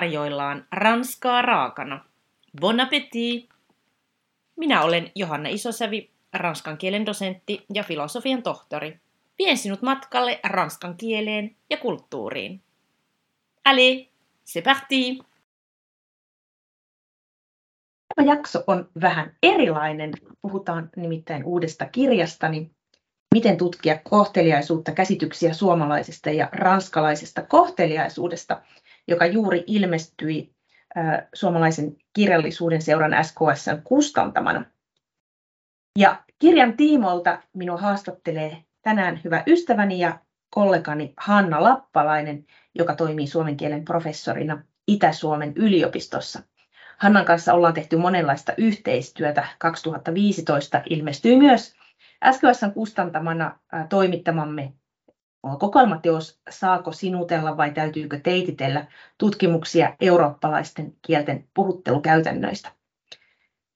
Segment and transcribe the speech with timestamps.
[0.00, 2.04] tarjoillaan ranskaa raakana.
[2.60, 3.48] Bon appétit!
[4.56, 9.00] Minä olen Johanna Isosävi, ranskan kielen dosentti ja filosofian tohtori.
[9.38, 12.62] Vien sinut matkalle ranskan kieleen ja kulttuuriin.
[13.64, 14.06] Allez,
[14.46, 15.18] c'est parti!
[18.14, 20.12] Tämä jakso on vähän erilainen.
[20.42, 22.70] Puhutaan nimittäin uudesta kirjastani,
[23.34, 28.62] Miten tutkia kohteliaisuutta, käsityksiä suomalaisesta ja ranskalaisesta kohteliaisuudesta,
[29.08, 30.54] joka juuri ilmestyi
[31.34, 34.64] suomalaisen kirjallisuuden seuran SKSn kustantamana.
[35.98, 40.18] Ja kirjan tiimoilta minua haastattelee tänään hyvä ystäväni ja
[40.50, 46.42] kollegani Hanna Lappalainen, joka toimii suomen kielen professorina Itä-Suomen yliopistossa.
[46.98, 49.46] Hannan kanssa ollaan tehty monenlaista yhteistyötä.
[49.58, 51.74] 2015 ilmestyi myös
[52.32, 53.58] SKSn kustantamana
[53.88, 54.72] toimittamamme
[55.58, 58.86] kokoelmateos Saako sinutella vai täytyykö teititellä
[59.18, 62.72] tutkimuksia eurooppalaisten kielten puhuttelukäytännöistä.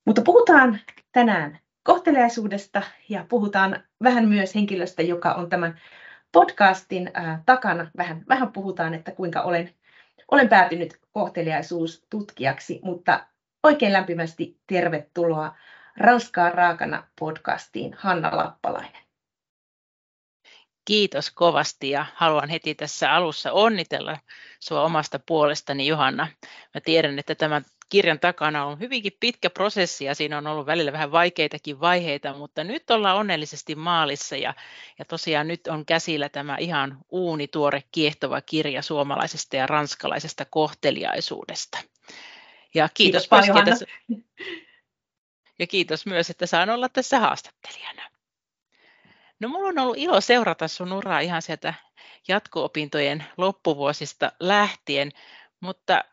[0.06, 0.80] Mutta puhutaan
[1.12, 5.80] tänään kohteliaisuudesta ja puhutaan vähän myös henkilöstä, joka on tämän
[6.32, 7.10] podcastin
[7.46, 7.90] takana.
[7.96, 9.74] Vähän, vähän puhutaan, että kuinka olen,
[10.30, 13.26] olen päätynyt kohteliaisuustutkijaksi, mutta
[13.62, 15.56] oikein lämpimästi tervetuloa
[15.96, 19.03] Ranskaa raakana podcastiin Hanna Lappalainen.
[20.84, 24.18] Kiitos kovasti ja haluan heti tässä alussa onnitella
[24.60, 26.28] sinua omasta puolestani Johanna.
[26.74, 30.92] Mä tiedän, että tämän kirjan takana on hyvinkin pitkä prosessi ja siinä on ollut välillä
[30.92, 34.54] vähän vaikeitakin vaiheita, mutta nyt ollaan onnellisesti maalissa ja,
[34.98, 41.78] ja tosiaan nyt on käsillä tämä ihan uunituore kiehtova kirja suomalaisesta ja ranskalaisesta kohteliaisuudesta.
[42.74, 43.86] Ja kiitos, kiitos paljon, tässä,
[45.58, 48.13] ja kiitos myös, että saan olla tässä haastattelijana.
[49.40, 51.74] No mulla on ollut ilo seurata sun uraa ihan sieltä
[52.28, 55.10] jatko-opintojen loppuvuosista lähtien,
[55.60, 56.04] mutta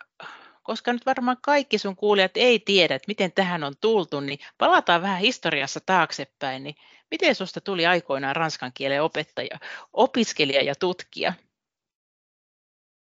[0.63, 5.01] koska nyt varmaan kaikki sun kuulijat ei tiedä, että miten tähän on tultu, niin palataan
[5.01, 6.63] vähän historiassa taaksepäin.
[6.63, 6.75] Niin
[7.11, 9.59] miten susta tuli aikoinaan ranskan kielen opettaja,
[9.93, 11.33] opiskelija ja tutkija?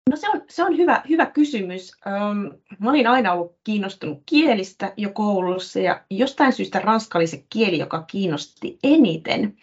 [0.09, 1.91] No se on, se on hyvä, hyvä kysymys.
[2.05, 7.45] Um, mä olin aina ollut kiinnostunut kielistä jo koulussa ja jostain syystä ranska oli se
[7.49, 9.57] kieli, joka kiinnosti eniten.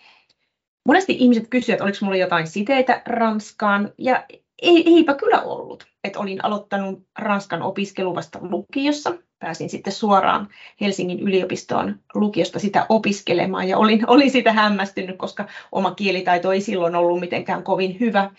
[0.87, 4.25] Monesti ihmiset kysyvät, oliko minulla jotain siteitä Ranskaan ja
[4.63, 5.87] ei, eipä kyllä ollut.
[6.05, 9.15] Et olin aloittanut Ranskan opiskelu vasta lukiossa.
[9.39, 10.49] Pääsin sitten suoraan
[10.81, 16.95] Helsingin yliopistoon lukiosta sitä opiskelemaan ja olin, olin sitä hämmästynyt, koska oma kielitaito ei silloin
[16.95, 18.31] ollut mitenkään kovin hyvä.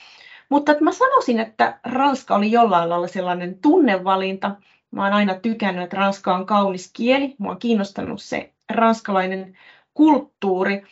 [0.50, 4.56] Mutta että mä sanoisin, että Ranska oli jollain lailla sellainen tunnevalinta.
[4.92, 7.36] Mä oon aina tykännyt, että Ranska on kaunis kieli.
[7.38, 9.58] Mua on kiinnostanut se ranskalainen
[9.94, 10.84] kulttuuri.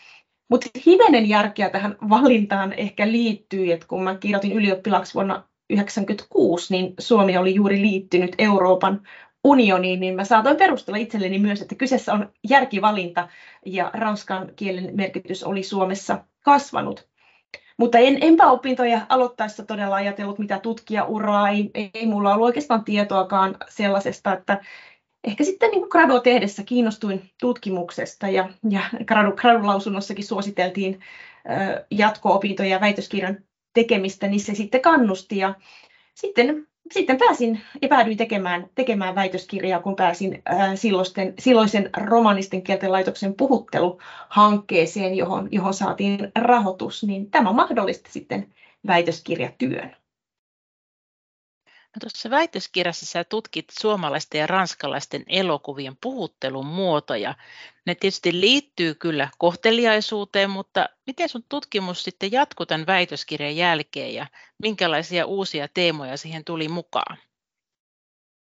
[0.51, 6.93] Mutta hivenen järkeä tähän valintaan ehkä liittyy, että kun mä kirjoitin ylioppilaaksi vuonna 1996, niin
[6.99, 9.01] Suomi oli juuri liittynyt Euroopan
[9.43, 13.29] unioniin, niin mä saatoin perustella itselleni myös, että kyseessä on järkivalinta
[13.65, 17.07] ja ranskan kielen merkitys oli Suomessa kasvanut.
[17.77, 23.55] Mutta en, enpä opintoja aloittaessa todella ajatellut, mitä tutkijauraa, ei, ei mulla ollut oikeastaan tietoakaan
[23.69, 24.61] sellaisesta, että
[25.23, 30.99] ehkä sitten niin gradu tehdessä kiinnostuin tutkimuksesta ja, ja gradu, gradulausunnossakin suositeltiin
[31.91, 33.37] jatko-opintoja ja väitöskirjan
[33.73, 35.55] tekemistä, niin se sitten kannusti ja
[36.13, 42.91] sitten sitten pääsin ja päädyin tekemään, tekemään väitöskirjaa, kun pääsin ää, silloisten, silloisen romanisten kielten
[42.91, 48.53] laitoksen puhutteluhankkeeseen, johon, johon saatiin rahoitus, niin tämä mahdollisti sitten
[48.87, 49.95] väitöskirjatyön.
[51.95, 57.35] No tuossa väitöskirjassa sä tutkit suomalaisten ja ranskalaisten elokuvien puhuttelun muotoja.
[57.85, 64.27] Ne tietysti liittyy kyllä kohteliaisuuteen, mutta miten sun tutkimus sitten jatkuu tämän väitöskirjan jälkeen ja
[64.63, 67.17] minkälaisia uusia teemoja siihen tuli mukaan?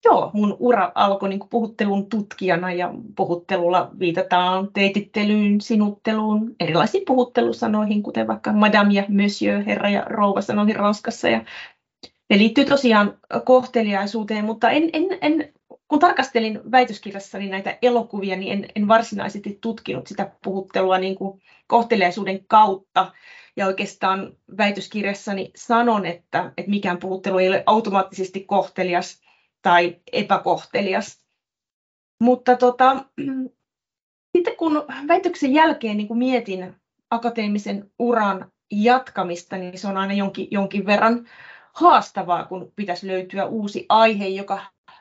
[0.06, 8.27] Joo, mun ura alkoi niin puhuttelun tutkijana ja puhuttelulla viitataan teitittelyyn, sinutteluun, erilaisiin puhuttelusanoihin, kuten
[8.27, 11.45] vaikka madame ja monsieur, herra ja rouva sanoihin Ranskassa ja
[12.29, 15.53] ne liittyy tosiaan kohteliaisuuteen, mutta en, en, en,
[15.88, 22.45] kun tarkastelin väitöskirjassani näitä elokuvia, niin en, en varsinaisesti tutkinut sitä puhuttelua niin kuin kohteliaisuuden
[22.47, 23.12] kautta.
[23.56, 29.21] Ja oikeastaan väitöskirjassani sanon, että, että mikään puhuttelu ei ole automaattisesti kohtelias
[29.62, 31.25] tai epäkohtelias.
[32.21, 33.06] Mutta tota,
[34.38, 36.75] sitten kun väitöksen jälkeen niin kun mietin
[37.12, 41.27] akateemisen uran jatkamista, niin se on aina jonkin, jonkin verran
[41.77, 44.59] haastavaa, kun pitäisi löytyä uusi aihe, joka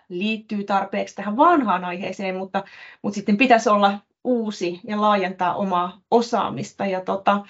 [0.08, 2.64] liittyy tarpeeksi tähän vanhaan aiheeseen, mutta,
[3.02, 6.86] mutta sitten pitäisi olla uusi ja laajentaa omaa osaamista.
[6.86, 7.44] Ja tota,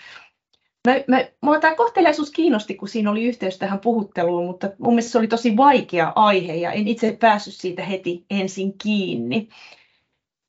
[0.86, 5.12] mä, mä, mua tämä kohteliaisuus kiinnosti, kun siinä oli yhteys tähän puhutteluun, mutta mun mielestä
[5.12, 9.48] se oli tosi vaikea aihe ja en itse päässyt siitä heti ensin kiinni.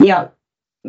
[0.06, 0.30] Ja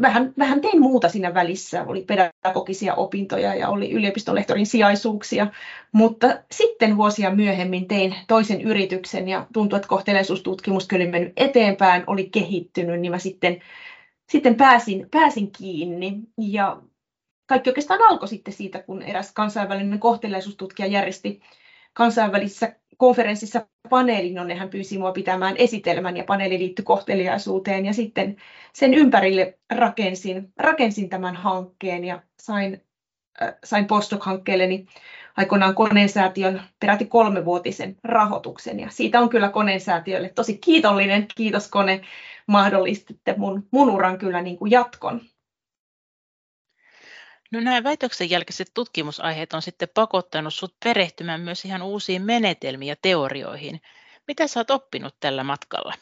[0.03, 1.85] vähän, vähän tein muuta siinä välissä.
[1.85, 5.47] Oli pedagogisia opintoja ja oli yliopistonlehtorin sijaisuuksia.
[5.93, 12.29] Mutta sitten vuosia myöhemmin tein toisen yrityksen ja tuntui, että kohteleisuustutkimus oli mennyt eteenpäin, oli
[12.31, 13.61] kehittynyt, niin mä sitten,
[14.31, 16.19] sitten pääsin, pääsin kiinni.
[16.39, 16.83] Ja
[17.47, 21.41] kaikki oikeastaan alkoi sitten siitä, kun eräs kansainvälinen kohteleisuustutkija järjesti
[21.93, 28.37] kansainvälisessä konferenssissa paneelin, jonne hän pyysi minua pitämään esitelmän ja paneeli liittyi kohteliaisuuteen ja sitten
[28.73, 32.85] sen ympärille rakensin, rakensin tämän hankkeen ja sain,
[33.43, 34.87] äh, sain postdoc-hankkeelleni
[35.37, 36.09] aikoinaan Koneen
[36.81, 41.27] peräti kolmevuotisen rahoituksen ja siitä on kyllä Koneen säätiölle tosi kiitollinen.
[41.35, 42.01] Kiitos Kone,
[42.47, 45.21] mahdollistitte mun, mun uran kyllä niin kuin jatkon.
[47.53, 52.97] No nämä väitöksen jälkeiset tutkimusaiheet on sitten pakottanut sinut perehtymään myös ihan uusiin menetelmiin ja
[53.03, 53.81] teorioihin.
[54.27, 55.95] Mitä sä oot oppinut tällä matkalla?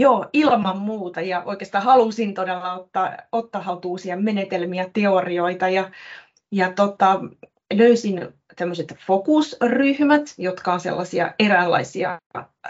[0.00, 1.20] Joo, ilman muuta.
[1.20, 5.68] Ja oikeastaan halusin todella ottaa, ottaa haltuun uusia menetelmiä, teorioita.
[5.68, 5.90] Ja,
[6.52, 7.20] ja tota,
[7.72, 12.18] löysin tämmöiset fokusryhmät, jotka on sellaisia eräänlaisia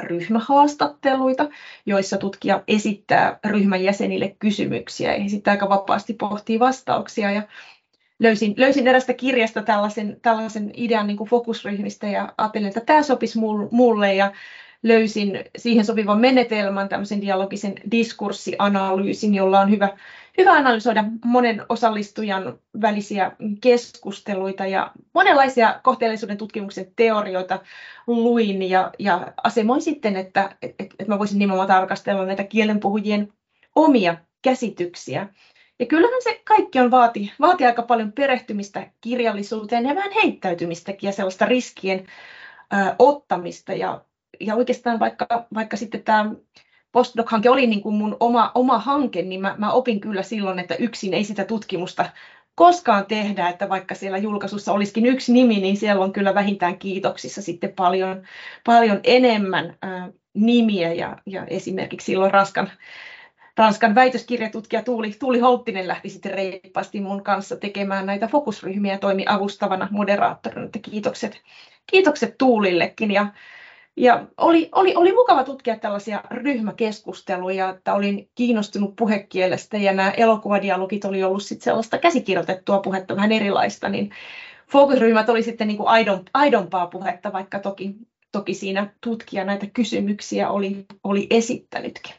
[0.00, 1.48] ryhmähaastatteluita,
[1.87, 7.31] joissa tutkija esittää ryhmän jäsenille kysymyksiä ja sitten aika vapaasti pohtii vastauksia.
[7.31, 7.43] Ja
[8.19, 13.38] löysin, löysin erästä kirjasta tällaisen, tällaisen idean niin kuin fokusryhmistä ja ajattelin, että tämä sopisi
[13.70, 14.32] mulle ja
[14.82, 19.88] löysin siihen sopivan menetelmän, tämmöisen dialogisen diskurssianalyysin, jolla on hyvä,
[20.38, 27.59] hyvä analysoida monen osallistujan välisiä keskusteluita ja monenlaisia kohteellisuuden tutkimuksen teorioita
[28.06, 33.33] luin ja, ja asemoin sitten, että, että, että mä voisin nimenomaan tarkastella näitä kielenpuhujien
[33.75, 35.29] omia käsityksiä.
[35.79, 41.12] Ja kyllähän se kaikki on vaati, vaati aika paljon perehtymistä kirjallisuuteen ja vähän heittäytymistäkin ja
[41.12, 42.06] sellaista riskien
[42.73, 43.73] ö, ottamista.
[43.73, 44.05] Ja
[44.41, 46.31] ja oikeastaan vaikka, vaikka sitten tämä
[46.93, 50.75] postdoc-hanke oli niin kuin mun oma, oma hanke, niin mä, mä opin kyllä silloin, että
[50.75, 52.11] yksin ei sitä tutkimusta
[52.55, 57.43] koskaan tehdä, että vaikka siellä julkaisussa olisikin yksi nimi, niin siellä on kyllä vähintään kiitoksissa
[57.43, 58.23] sitten paljon,
[58.65, 62.71] paljon enemmän ää, nimiä ja, ja esimerkiksi silloin Ranskan,
[63.56, 69.25] Ranskan väitöskirjatutkija Tuuli, Tuuli Holttinen lähti sitten reippaasti mun kanssa tekemään näitä fokusryhmiä ja toimi
[69.29, 71.43] avustavana moderaattorina, että kiitokset,
[71.87, 73.27] kiitokset Tuulillekin ja
[73.96, 81.04] ja oli, oli, oli mukava tutkia tällaisia ryhmäkeskusteluja, että olin kiinnostunut puhekielestä ja nämä elokuvadialogit
[81.04, 84.10] oli ollut sitten sellaista käsikirjoitettua puhetta vähän erilaista, niin
[84.72, 87.94] fokusryhmät oli sitten niin kuin aidon, aidompaa puhetta, vaikka toki,
[88.32, 92.14] toki siinä tutkija näitä kysymyksiä oli, oli esittänytkin.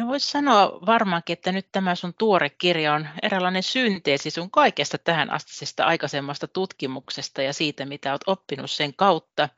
[0.00, 4.98] No voisi sanoa varmaankin, että nyt tämä sun tuore kirja on eräänlainen synteesi sun kaikesta
[4.98, 9.48] tähän astisesta aikaisemmasta tutkimuksesta ja siitä, mitä olet oppinut sen kautta.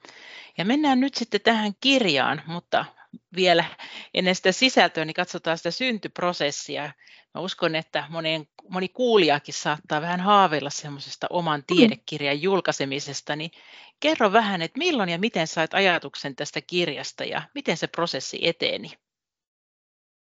[0.59, 2.85] Ja mennään nyt sitten tähän kirjaan, mutta
[3.37, 3.65] vielä
[4.15, 6.93] ennen sitä sisältöä, niin katsotaan sitä syntyprosessia.
[7.35, 11.77] Mä uskon, että monen, moni kuulijakin saattaa vähän haaveilla semmoisesta oman mm.
[11.77, 13.51] tiedekirjan julkaisemisesta, niin
[14.01, 18.91] kerro vähän, että milloin ja miten sait ajatuksen tästä kirjasta ja miten se prosessi eteni?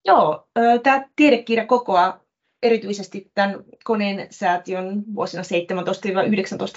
[0.04, 0.48] Joo,
[0.82, 2.20] tämä tiedekirja kokoaa
[2.62, 5.42] erityisesti tämän koneen säätiön vuosina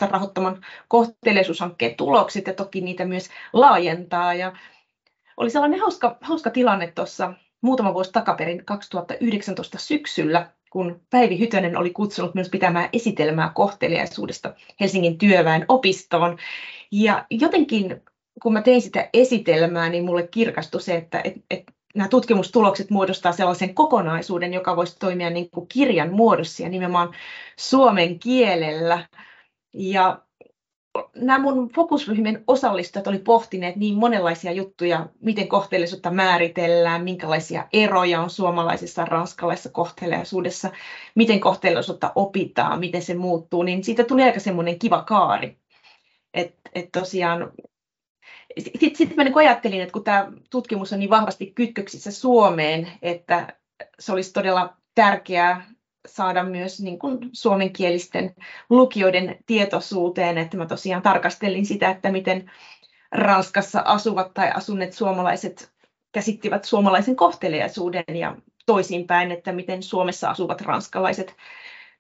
[0.07, 4.33] 17-19 rahoittaman kohteleisuushankkeen tulokset ja toki niitä myös laajentaa.
[4.33, 4.53] Ja
[5.37, 11.89] oli sellainen hauska, hauska tilanne tuossa muutama vuosi takaperin 2019 syksyllä, kun Päivi Hytönen oli
[11.89, 16.37] kutsunut myös pitämään esitelmää kohteliaisuudesta Helsingin työväen opistoon.
[16.91, 18.01] Ja jotenkin
[18.41, 23.31] kun mä tein sitä esitelmää, niin mulle kirkastui se, että et, et nämä tutkimustulokset muodostaa
[23.31, 27.13] sellaisen kokonaisuuden, joka voisi toimia niin kuin kirjan muodossa ja nimenomaan
[27.57, 29.07] suomen kielellä.
[29.73, 30.21] Ja
[31.15, 38.29] nämä mun fokusryhmien osallistujat oli pohtineet niin monenlaisia juttuja, miten kohteellisuutta määritellään, minkälaisia eroja on
[38.29, 40.71] suomalaisessa ja ranskalaisessa kohteliaisuudessa,
[41.15, 45.57] miten kohteellisuutta opitaan, miten se muuttuu, niin siitä tuli aika semmoinen kiva kaari.
[46.33, 47.51] Että et tosiaan
[48.59, 53.57] sitten sit mä niin ajattelin, että kun tämä tutkimus on niin vahvasti kytköksissä Suomeen, että
[53.99, 55.65] se olisi todella tärkeää
[56.07, 58.35] saada myös niin kuin suomenkielisten
[58.69, 62.51] lukijoiden tietoisuuteen, että mä tosiaan tarkastelin sitä, että miten
[63.11, 65.71] Ranskassa asuvat tai asunneet suomalaiset
[66.11, 71.35] käsittivät suomalaisen kohteliaisuuden ja toisinpäin, että miten Suomessa asuvat ranskalaiset,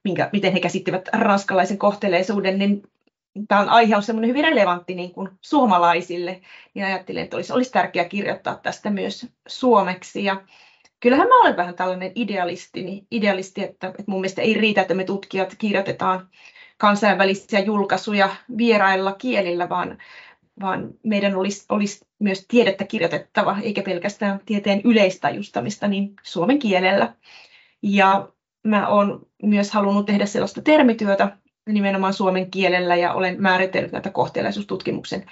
[0.03, 2.83] minkä, miten he käsittivät ranskalaisen kohteliaisuuden, niin
[3.47, 6.41] tämä aihe on semmoinen hyvin relevantti niin kuin suomalaisille,
[6.73, 10.23] niin ajattelin, että olisi, olisi tärkeää kirjoittaa tästä myös suomeksi.
[10.23, 10.41] Ja
[10.99, 14.93] kyllähän mä olen vähän tällainen idealisti, niin idealisti että, että mun mielestä ei riitä, että
[14.93, 16.29] me tutkijat kirjoitetaan
[16.77, 19.97] kansainvälisiä julkaisuja vierailla kielillä, vaan,
[20.61, 27.15] vaan meidän olisi, olisi myös tiedettä kirjoitettava, eikä pelkästään tieteen yleistajustamista niin suomen kielellä.
[27.81, 28.29] Ja
[28.63, 31.37] mä olen myös halunnut tehdä sellaista termityötä
[31.69, 35.25] nimenomaan suomen kielellä ja olen määritellyt näitä kohtelaisuustutkimuksen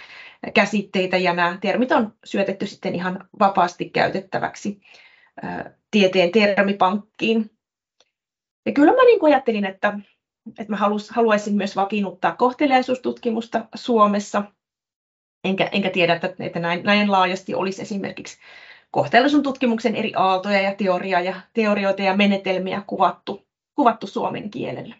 [0.53, 4.81] käsitteitä ja nämä termit on syötetty sitten ihan vapaasti käytettäväksi
[5.91, 7.51] tieteen termipankkiin.
[8.65, 9.99] Ja kyllä mä niin kuin ajattelin, että,
[10.59, 14.43] että mä halus, haluaisin myös vakiinnuttaa kohteliaisuustutkimusta Suomessa,
[15.43, 18.37] enkä, enkä tiedä, että, että näin, näin laajasti olisi esimerkiksi
[18.91, 24.95] kohteliaisuuden tutkimuksen eri aaltoja ja teoria ja teorioita ja menetelmiä kuvattu, kuvattu suomen kielellä.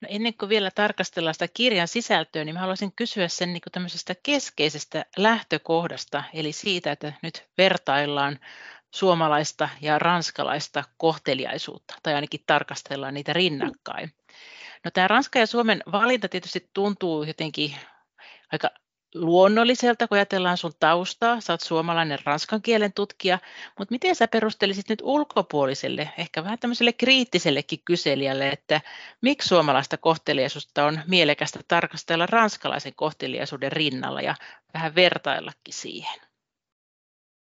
[0.00, 4.14] No ennen kuin vielä tarkastellaan sitä kirjan sisältöä, niin mä haluaisin kysyä sen niin tämmöisestä
[4.22, 8.38] keskeisestä lähtökohdasta, eli siitä, että nyt vertaillaan
[8.94, 14.12] suomalaista ja ranskalaista kohteliaisuutta, tai ainakin tarkastellaan niitä rinnakkain.
[14.84, 17.76] No tämä Ranska ja Suomen valinta tietysti tuntuu jotenkin
[18.52, 18.70] aika
[19.14, 23.38] luonnolliselta, kun ajatellaan sun taustaa, sä oot suomalainen ranskan kielen tutkija,
[23.78, 28.80] mutta miten sä perustelisit nyt ulkopuoliselle, ehkä vähän tämmöiselle kriittisellekin kyselijälle, että
[29.20, 34.34] miksi suomalaista kohteliaisuutta on mielekästä tarkastella ranskalaisen kohteliaisuuden rinnalla ja
[34.74, 36.20] vähän vertaillakin siihen?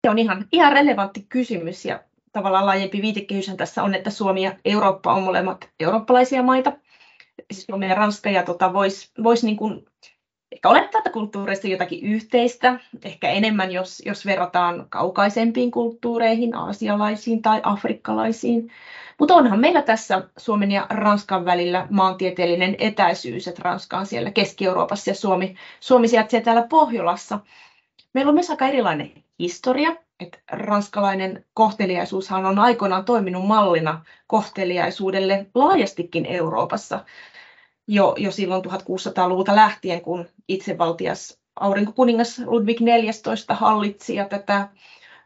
[0.06, 4.56] Se on ihan, ihan relevantti kysymys ja tavallaan laajempi viitekehyshän tässä on, että Suomi ja
[4.64, 6.72] Eurooppa on molemmat eurooppalaisia maita.
[7.52, 9.86] Siis Suomi ja Ranska ja tota, voisi vois niin kuin
[10.56, 17.60] ehkä olettaa, että kulttuureissa jotakin yhteistä, ehkä enemmän, jos, jos verrataan kaukaisempiin kulttuureihin, aasialaisiin tai
[17.62, 18.70] afrikkalaisiin.
[19.18, 25.10] Mutta onhan meillä tässä Suomen ja Ranskan välillä maantieteellinen etäisyys, että Ranska on siellä Keski-Euroopassa
[25.10, 27.40] ja Suomi, Suomi sijaitsee täällä Pohjolassa.
[28.12, 36.26] Meillä on myös aika erilainen historia, että ranskalainen kohteliaisuushan on aikoinaan toiminut mallina kohteliaisuudelle laajastikin
[36.26, 37.04] Euroopassa
[37.88, 44.68] jo, jo silloin 1600-luvulta lähtien, kun itsevaltias aurinkokuningas Ludwig XIV hallitsi ja tätä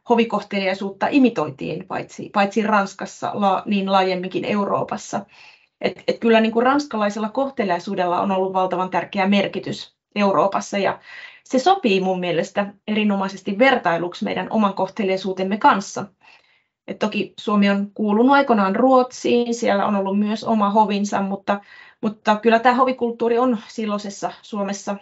[0.09, 5.27] hovikohteliaisuutta imitoitiin paitsi, paitsi Ranskassa, la, niin laajemminkin Euroopassa.
[5.81, 10.99] Et, et kyllä niin kuin ranskalaisella kohteliaisuudella on ollut valtavan tärkeä merkitys Euroopassa ja
[11.45, 16.05] se sopii mun mielestä erinomaisesti vertailuksi meidän oman kohteliaisuutemme kanssa.
[16.87, 21.61] Et toki Suomi on kuulunut aikoinaan Ruotsiin, siellä on ollut myös oma hovinsa, mutta
[22.01, 24.97] mutta kyllä tämä hovikulttuuri on silloisessa Suomessa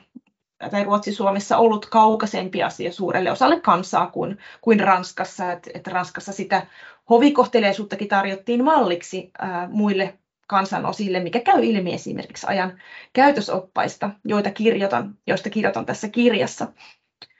[0.71, 5.52] tai Ruotsi-Suomessa ollut kaukaisempi asia suurelle osalle kansaa kuin, kuin Ranskassa.
[5.52, 6.67] Et, et Ranskassa sitä
[7.11, 12.81] hovikohteleisuuttakin tarjottiin malliksi ää, muille kansanosille, mikä käy ilmi esimerkiksi ajan
[13.12, 16.67] käytösoppaista, joita kirjoitan, joista kirjoitan tässä kirjassa.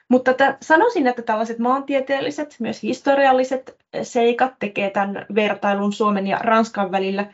[0.09, 6.91] Mutta että sanoisin, että tällaiset maantieteelliset, myös historialliset seikat tekee tämän vertailun Suomen ja Ranskan
[6.91, 7.27] välillä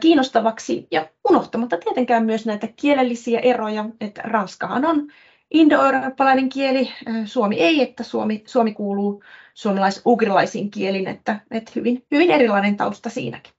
[0.00, 5.12] kiinnostavaksi ja unohtamatta tietenkään myös näitä kielellisiä eroja, että ranskahan on
[5.50, 6.92] indo-eurooppalainen kieli,
[7.24, 9.24] suomi ei, että suomi, suomi kuuluu
[9.54, 13.52] suomalais-ugrilaisiin kielin, että, että hyvin, hyvin erilainen tausta siinäkin.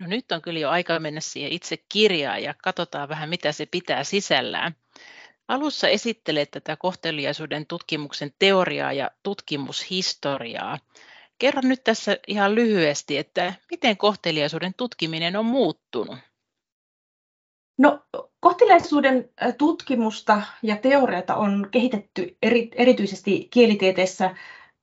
[0.00, 3.66] No nyt on kyllä jo aika mennä siihen itse kirjaan ja katsotaan vähän mitä se
[3.66, 4.74] pitää sisällään.
[5.48, 10.78] Alussa esittelee tätä kohteliaisuuden tutkimuksen teoriaa ja tutkimushistoriaa.
[11.40, 16.18] Kerro nyt tässä ihan lyhyesti, että miten kohteliaisuuden tutkiminen on muuttunut?
[17.78, 18.00] No,
[18.40, 24.34] kohteliaisuuden tutkimusta ja teorioita on kehitetty eri, erityisesti kielitieteessä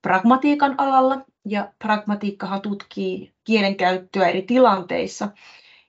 [0.01, 5.29] pragmatiikan alalla, ja pragmatiikkahan tutkii kielenkäyttöä eri tilanteissa.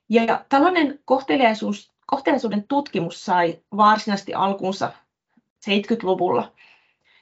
[0.08, 4.92] Ja tällainen kohteliaisuus, kohteliaisuuden tutkimus sai varsinaisesti alkunsa
[5.70, 6.52] 70-luvulla.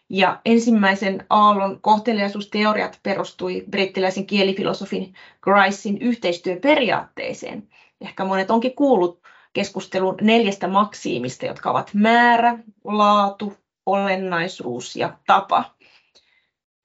[0.09, 7.69] Ja ensimmäisen aallon kohteliaisuusteoriat perustui brittiläisen kielifilosofin Gricein yhteistyöperiaatteeseen.
[8.01, 9.23] Ehkä monet onkin kuullut
[9.53, 13.55] keskustelun neljästä maksiimista, jotka ovat määrä, laatu,
[13.87, 15.65] olennaisuus ja tapa.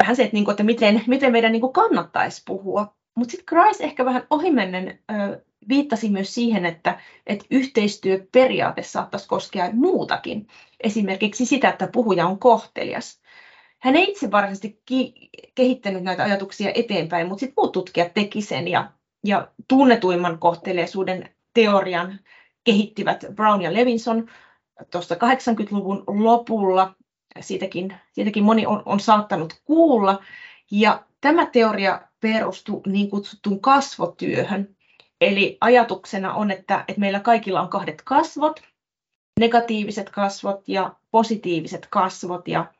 [0.03, 2.95] Vähän se, että, että miten, miten meidän niinku kannattaisi puhua.
[3.15, 4.99] Mutta sitten Grice ehkä vähän ohimennen
[5.70, 10.48] viittasi myös siihen, että, että yhteistyöperiaate saattaisi koskea muutakin.
[10.80, 13.22] Esimerkiksi sitä, että puhuja on kohtelias.
[13.80, 18.68] Hän ei itse varsinaisesti ki- kehittänyt näitä ajatuksia eteenpäin, mutta sitten muut tutkijat teki sen
[18.68, 18.91] ja,
[19.25, 22.20] ja tunnetuimman kohteliaisuuden teorian
[22.63, 24.30] kehittivät Brown ja Levinson
[24.91, 26.96] tuossa 80-luvun lopulla.
[27.39, 30.24] Siitäkin, siitäkin moni on, on saattanut kuulla.
[30.72, 34.75] Ja tämä teoria perustuu niin kutsuttuun kasvotyöhön,
[35.21, 38.61] Eli ajatuksena on, että, että meillä kaikilla on kahdet kasvot,
[39.39, 42.47] negatiiviset kasvot ja positiiviset kasvot.
[42.47, 42.73] Ja,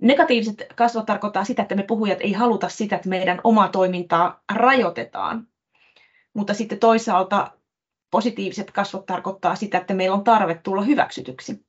[0.00, 5.48] Negatiiviset kasvot tarkoittaa sitä, että me puhujat ei haluta sitä, että meidän omaa toimintaa rajoitetaan.
[6.34, 7.50] Mutta sitten toisaalta
[8.10, 11.64] positiiviset kasvot tarkoittaa sitä, että meillä on tarve tulla hyväksytyksi.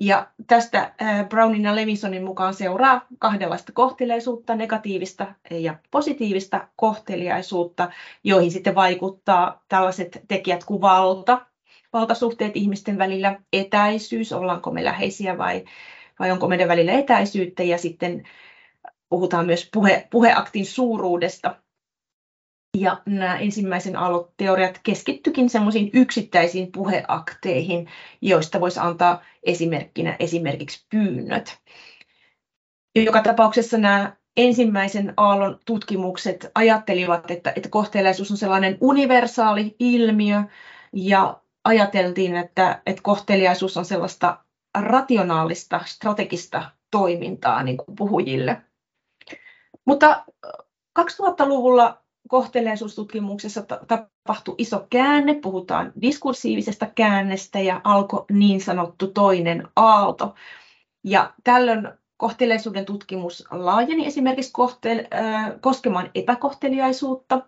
[0.00, 0.94] Ja tästä
[1.28, 7.90] Brownin ja Levinsonin mukaan seuraa kahdenlaista kohteliaisuutta, negatiivista ja positiivista kohteliaisuutta,
[8.24, 11.46] joihin sitten vaikuttaa tällaiset tekijät kuin valta,
[11.92, 15.64] valtasuhteet ihmisten välillä, etäisyys, ollaanko me läheisiä vai,
[16.18, 18.22] vai onko meidän välillä etäisyyttä, ja sitten
[19.08, 21.54] puhutaan myös puhe, puheaktin suuruudesta,
[22.80, 27.88] ja nämä ensimmäisen aallon teoriat keskittykin semmoisiin yksittäisiin puheakteihin,
[28.20, 31.58] joista voisi antaa esimerkkinä esimerkiksi pyynnöt.
[32.96, 40.42] Joka tapauksessa nämä ensimmäisen aallon tutkimukset ajattelivat, että, että kohteliaisuus on sellainen universaali ilmiö
[40.92, 44.38] ja ajateltiin, että, että kohteliaisuus on sellaista
[44.78, 48.62] rationaalista, strategista toimintaa niin kuin puhujille.
[49.84, 50.24] Mutta
[50.98, 60.34] 2000-luvulla kohteliaisuustutkimuksessa tapahtui iso käänne, puhutaan diskursiivisesta käännestä ja alkoi niin sanottu toinen aalto.
[61.04, 65.04] Ja tällöin kohteliaisuuden tutkimus laajeni esimerkiksi kohtel,
[65.60, 67.42] koskemaan epäkohteliaisuutta.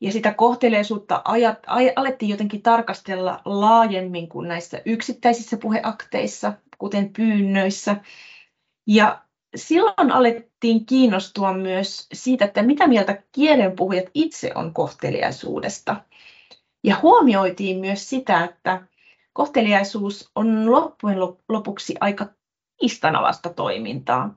[0.00, 7.96] Ja sitä kohteliaisuutta ajat, aj, alettiin jotenkin tarkastella laajemmin kuin näissä yksittäisissä puheakteissa, kuten pyynnöissä.
[8.86, 9.22] Ja
[9.56, 15.96] silloin alettiin kiinnostua myös siitä, että mitä mieltä kielenpuhujat itse on kohteliaisuudesta.
[16.84, 18.86] Ja huomioitiin myös sitä, että
[19.32, 22.26] kohteliaisuus on loppujen lopuksi aika
[22.80, 24.34] kiistanalaista toimintaa.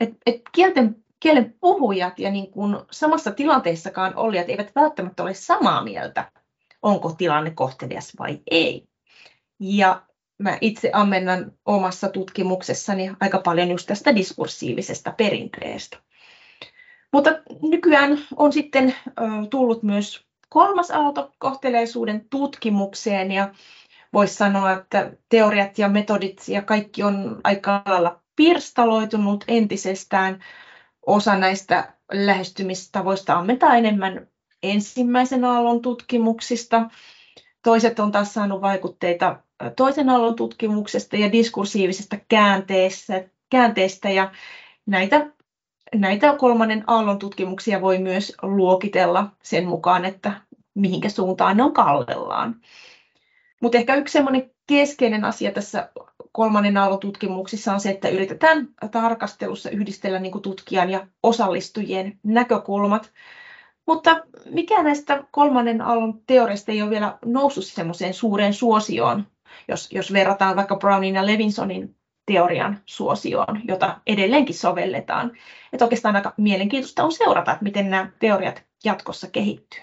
[0.00, 5.84] Et, et kielten, kielen puhujat ja niin kuin samassa tilanteessakaan olijat eivät välttämättä ole samaa
[5.84, 6.32] mieltä,
[6.82, 8.88] onko tilanne kohtelias vai ei.
[9.60, 10.02] Ja
[10.38, 15.98] mä itse ammennan omassa tutkimuksessani aika paljon just tästä diskursiivisesta perinteestä.
[17.12, 17.30] Mutta
[17.62, 18.94] nykyään on sitten
[19.50, 23.54] tullut myös kolmas aalto kohteleisuuden tutkimukseen ja
[24.12, 30.44] voisi sanoa, että teoriat ja metodit ja kaikki on aika lailla pirstaloitunut entisestään.
[31.06, 34.28] Osa näistä lähestymistavoista ammentaa enemmän
[34.62, 36.90] ensimmäisen aallon tutkimuksista.
[37.62, 39.42] Toiset on taas saanut vaikutteita
[39.76, 44.32] toisen aallon tutkimuksesta ja diskursiivisesta käänteestä, käänteestä ja
[44.86, 45.26] näitä,
[45.94, 50.32] näitä kolmannen aallon tutkimuksia voi myös luokitella sen mukaan, että
[50.74, 52.60] mihinkä suuntaan ne on kallellaan.
[53.62, 55.90] Mutta ehkä yksi semmoinen keskeinen asia tässä
[56.32, 63.12] kolmannen aallon tutkimuksissa on se, että yritetään tarkastelussa yhdistellä niin tutkijan ja osallistujien näkökulmat
[63.86, 69.26] mutta mikä näistä kolmannen aallon teoreista ei ole vielä noussut semmoiseen suureen suosioon,
[69.68, 75.32] jos, jos verrataan vaikka Brownin ja Levinsonin teorian suosioon, jota edelleenkin sovelletaan.
[75.72, 79.80] Että oikeastaan aika mielenkiintoista on seurata, että miten nämä teoriat jatkossa kehittyy.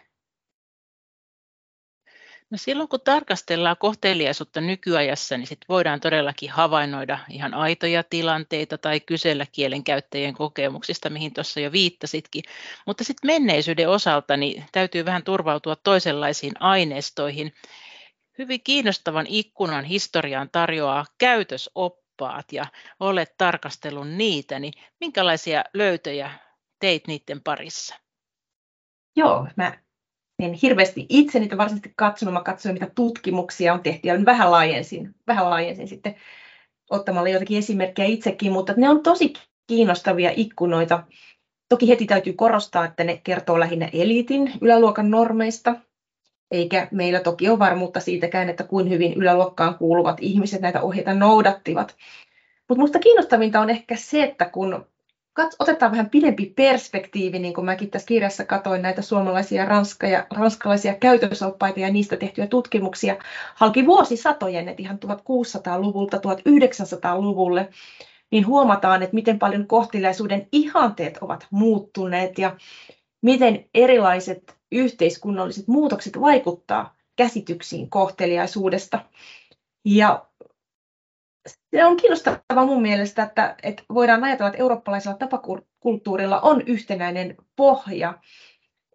[2.54, 9.00] No silloin kun tarkastellaan kohteliaisuutta nykyajassa, niin sit voidaan todellakin havainnoida ihan aitoja tilanteita tai
[9.00, 12.44] kysellä kielenkäyttäjien kokemuksista, mihin tuossa jo viittasitkin.
[12.88, 17.54] Mutta sitten menneisyyden osalta niin täytyy vähän turvautua toisenlaisiin aineistoihin.
[18.38, 22.66] Hyvin kiinnostavan ikkunan historiaan tarjoaa käytösoppaat ja
[23.00, 26.32] olet tarkastellut niitä, niin minkälaisia löytöjä
[26.80, 27.96] teit niiden parissa?
[29.16, 29.74] Joo, mä
[30.40, 35.16] en hirveästi itse niitä varsinaisesti katsonut, mä katsoin mitä tutkimuksia on tehty ja vähän laajensin,
[35.28, 36.16] vähän laajensin sitten
[36.90, 39.34] ottamalla jotakin esimerkkejä itsekin, mutta ne on tosi
[39.68, 41.04] kiinnostavia ikkunoita.
[41.70, 45.76] Toki heti täytyy korostaa, että ne kertoo lähinnä eliitin yläluokan normeista,
[46.54, 51.96] eikä meillä toki ole varmuutta siitäkään, että kuin hyvin yläluokkaan kuuluvat ihmiset näitä ohjeita noudattivat.
[52.70, 54.86] Mutta minusta kiinnostavinta on ehkä se, että kun
[55.34, 60.28] kats, otetaan vähän pidempi perspektiivi, niin kuin mäkin tässä kirjassa katoin näitä suomalaisia ranska ja,
[60.30, 63.16] ranskalaisia käytösoppaita ja niistä tehtyjä tutkimuksia
[63.56, 67.70] halki vuosisatojen, että ihan 1600-luvulta 1900-luvulle,
[68.32, 72.56] niin huomataan, että miten paljon kohteliaisuuden ihanteet ovat muuttuneet ja
[73.22, 79.00] miten erilaiset yhteiskunnalliset muutokset vaikuttaa käsityksiin kohteliaisuudesta.
[79.86, 80.26] Ja
[81.48, 88.20] se on kiinnostavaa mun mielestä, että, että voidaan ajatella, että eurooppalaisella tapakulttuurilla on yhtenäinen pohja.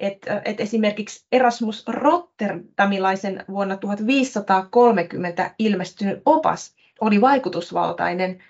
[0.00, 8.42] Että, että esimerkiksi Erasmus Rotterdamilaisen vuonna 1530 ilmestynyt opas oli vaikutusvaltainen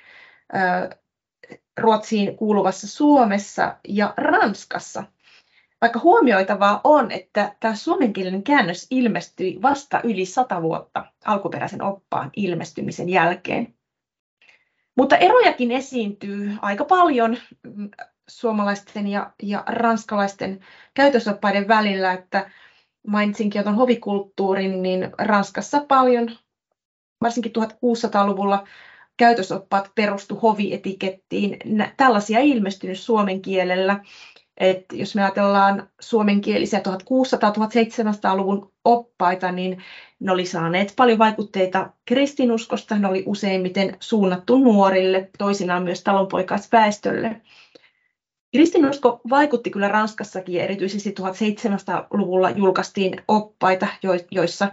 [1.80, 5.04] Ruotsiin kuuluvassa Suomessa ja Ranskassa.
[5.80, 13.08] Vaikka huomioitavaa on, että tämä suomenkielinen käännös ilmestyi vasta yli sata vuotta alkuperäisen oppaan ilmestymisen
[13.08, 13.74] jälkeen.
[14.96, 17.90] Mutta erojakin esiintyy aika paljon mm,
[18.28, 20.60] suomalaisten ja, ja ranskalaisten
[20.94, 22.50] käytösoppaiden välillä, että
[23.06, 26.30] mainitsinkin jo tuon hovikulttuurin, niin Ranskassa paljon,
[27.20, 28.66] varsinkin 1600-luvulla
[29.16, 31.58] käytösoppaat perustu hovietikettiin.
[31.96, 34.04] Tällaisia ei ilmestynyt suomen kielellä.
[34.60, 39.82] Et jos me ajatellaan suomenkielisiä 1600-1700-luvun oppaita, niin
[40.20, 42.98] ne oli saaneet paljon vaikutteita kristinuskosta.
[42.98, 47.40] Ne oli useimmiten suunnattu nuorille, toisinaan myös talonpoikaisväestölle.
[48.52, 53.86] Kristinusko vaikutti kyllä Ranskassakin ja erityisesti 1700-luvulla julkaistiin oppaita,
[54.30, 54.72] joissa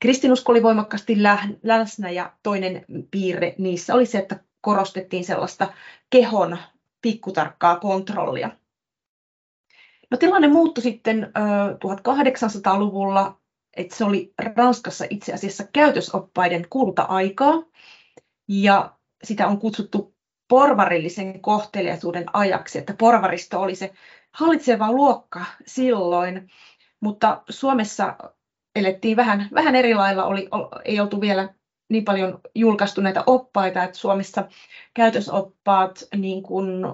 [0.00, 1.16] kristinusko oli voimakkaasti
[1.62, 5.72] läsnä ja toinen piirre niissä oli se, että korostettiin sellaista
[6.10, 6.58] kehon
[7.02, 8.50] pikkutarkkaa kontrollia.
[10.12, 11.32] No, tilanne muuttui sitten
[11.74, 13.38] 1800-luvulla,
[13.76, 17.62] että se oli Ranskassa itse asiassa käytösoppaiden kulta-aikaa.
[18.48, 18.92] Ja
[19.24, 20.14] sitä on kutsuttu
[20.48, 23.92] porvarillisen kohteliaisuuden ajaksi, että porvaristo oli se
[24.34, 26.50] hallitseva luokka silloin,
[27.00, 28.16] mutta Suomessa
[28.76, 30.48] elettiin vähän, vähän eri lailla, oli,
[30.84, 31.48] ei oltu vielä
[31.88, 34.48] niin paljon julkaistu näitä oppaita, että Suomessa
[34.94, 36.84] käytösoppaat niin kuin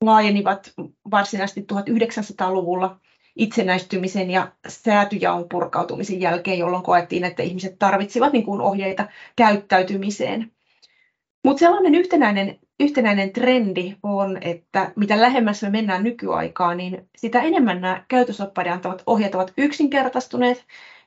[0.00, 0.72] laajenivat
[1.10, 3.00] varsinaisesti 1900-luvulla
[3.36, 10.52] itsenäistymisen ja säätyjaon purkautumisen jälkeen, jolloin koettiin, että ihmiset tarvitsivat niin kuin ohjeita käyttäytymiseen.
[11.44, 17.80] Mutta sellainen yhtenäinen, yhtenäinen trendi on, että mitä lähemmäs me mennään nykyaikaan, niin sitä enemmän
[17.80, 20.64] nämä käytösoppaiden antavat ohjeet ovat yksinkertaistuneet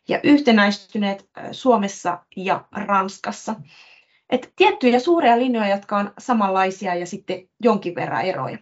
[0.07, 3.55] ja yhtenäistyneet Suomessa ja Ranskassa.
[4.29, 8.57] Et tiettyjä suuria linjoja, jotka on samanlaisia ja sitten jonkin verran eroja.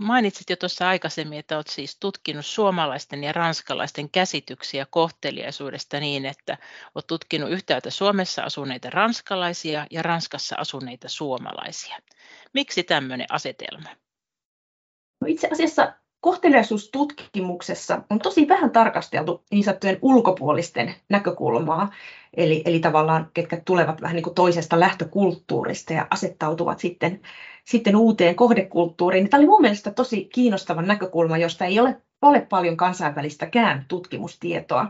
[0.00, 6.58] Mainitsit jo tuossa aikaisemmin, että olet siis tutkinut suomalaisten ja ranskalaisten käsityksiä kohteliaisuudesta niin, että
[6.94, 11.98] olet tutkinut yhtäältä Suomessa asuneita ranskalaisia ja Ranskassa asuneita suomalaisia.
[12.54, 13.88] Miksi tämmöinen asetelma?
[15.20, 15.92] No itse asiassa
[16.26, 21.90] kohteliaisuustutkimuksessa on tosi vähän tarkasteltu niin sanottujen ulkopuolisten näkökulmaa,
[22.34, 27.20] eli, eli tavallaan ketkä tulevat vähän niin kuin toisesta lähtökulttuurista ja asettautuvat sitten,
[27.64, 29.30] sitten uuteen kohdekulttuuriin.
[29.30, 34.86] Tämä oli mun mielestä tosi kiinnostava näkökulma, josta ei ole, ole paljon kansainvälistäkään tutkimustietoa.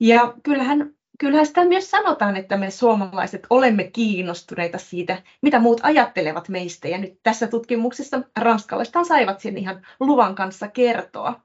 [0.00, 6.48] Ja kyllähän kyllähän sitä myös sanotaan, että me suomalaiset olemme kiinnostuneita siitä, mitä muut ajattelevat
[6.48, 6.88] meistä.
[6.88, 11.40] Ja nyt tässä tutkimuksessa ranskalaiset saivat sen ihan luvan kanssa kertoa.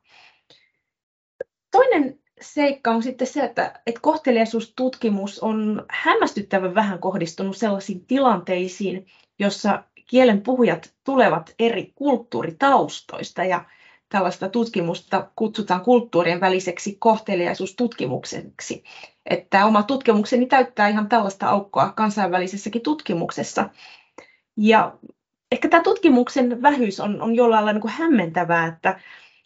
[1.71, 9.07] Toinen seikka on sitten se, että, että kohteliaisuustutkimus on hämmästyttävän vähän kohdistunut sellaisiin tilanteisiin,
[9.39, 13.65] jossa kielen puhujat tulevat eri kulttuuritaustoista ja
[14.09, 18.83] tällaista tutkimusta kutsutaan kulttuurien väliseksi kohteliaisuustutkimukseksi.
[19.25, 23.69] Että oma tutkimukseni täyttää ihan tällaista aukkoa kansainvälisessäkin tutkimuksessa.
[24.57, 24.97] Ja
[25.51, 28.99] ehkä tämä tutkimuksen vähyys on, on jollain lailla niin hämmentävää, että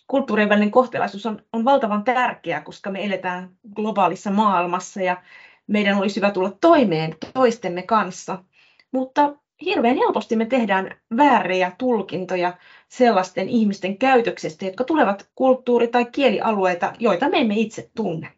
[0.08, 5.22] kulttuurien välinen kohtelaisuus on, on valtavan tärkeää, koska me eletään globaalissa maailmassa ja
[5.68, 8.44] meidän olisi hyvä tulla toimeen toistemme kanssa.
[8.92, 12.58] Mutta hirveän helposti me tehdään vääriä tulkintoja
[12.90, 18.34] sellaisten ihmisten käytöksestä, jotka tulevat kulttuuri- tai kielialueita, joita me emme itse tunne.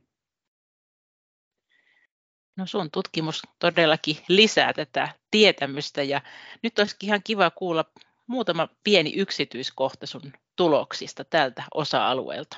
[2.58, 6.21] No sun tutkimus todellakin lisää tätä tietämystä ja
[6.63, 7.86] nyt olisikin ihan kiva kuulla
[8.28, 12.58] muutama pieni yksityiskohta sun tuloksista tältä osa-alueelta.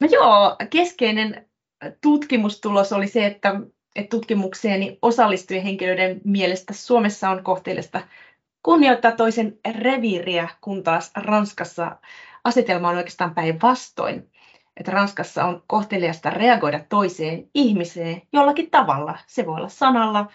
[0.00, 1.50] No joo, keskeinen
[2.00, 3.60] tutkimustulos oli se, että
[3.96, 8.00] että tutkimukseeni osallistujien henkilöiden mielestä Suomessa on kohteellista
[8.62, 11.96] kunnioittaa toisen reviiriä, kun taas Ranskassa
[12.44, 14.30] asetelma on oikeastaan päinvastoin.
[14.76, 19.18] Että Ranskassa on kohteliasta reagoida toiseen ihmiseen jollakin tavalla.
[19.26, 20.30] Se voi olla sanalla,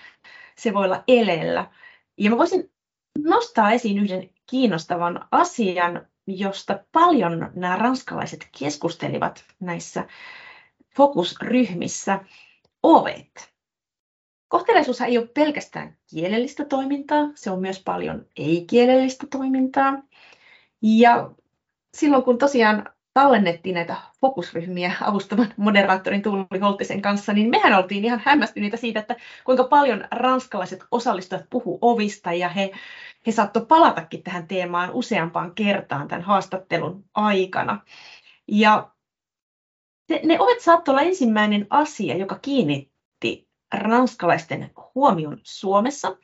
[0.56, 1.72] se voi olla eleellä.
[2.18, 2.72] Ja mä voisin
[3.18, 10.08] nostaa esiin yhden kiinnostavan asian, josta paljon nämä ranskalaiset keskustelivat näissä
[10.96, 12.20] fokusryhmissä.
[12.84, 13.51] Ovet.
[14.52, 19.94] Kohteliaisuus ei ole pelkästään kielellistä toimintaa, se on myös paljon ei-kielellistä toimintaa.
[20.82, 21.32] Ja
[21.98, 28.22] silloin kun tosiaan tallennettiin näitä fokusryhmiä avustavan moderaattorin Tuuli Holtisen kanssa, niin mehän oltiin ihan
[28.26, 32.72] hämmästyneitä siitä, että kuinka paljon ranskalaiset osallistujat puhu ovista ja he,
[33.28, 37.82] he saattoivat palatakin tähän teemaan useampaan kertaan tämän haastattelun aikana.
[38.48, 38.92] Ja
[40.24, 46.18] ne ovet saattoi olla ensimmäinen asia, joka kiinnitti ranskalaisten huomion Suomessa,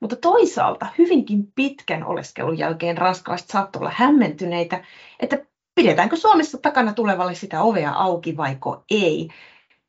[0.00, 4.84] mutta toisaalta hyvinkin pitkän oleskelun jälkeen ranskalaiset saattoi olla hämmentyneitä,
[5.20, 5.38] että
[5.74, 9.28] pidetäänkö Suomessa takana tulevalle sitä ovea auki vaiko ei.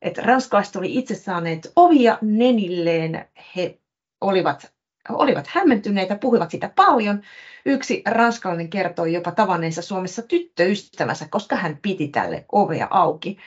[0.01, 3.79] että ranskalaiset oli itse saaneet ovia nenilleen, he
[4.21, 4.73] olivat,
[5.09, 7.21] olivat hämmentyneitä, puhuivat sitä paljon.
[7.65, 13.37] Yksi ranskalainen kertoi jopa tavanneensa Suomessa tyttöystävänsä, koska hän piti tälle ovea auki.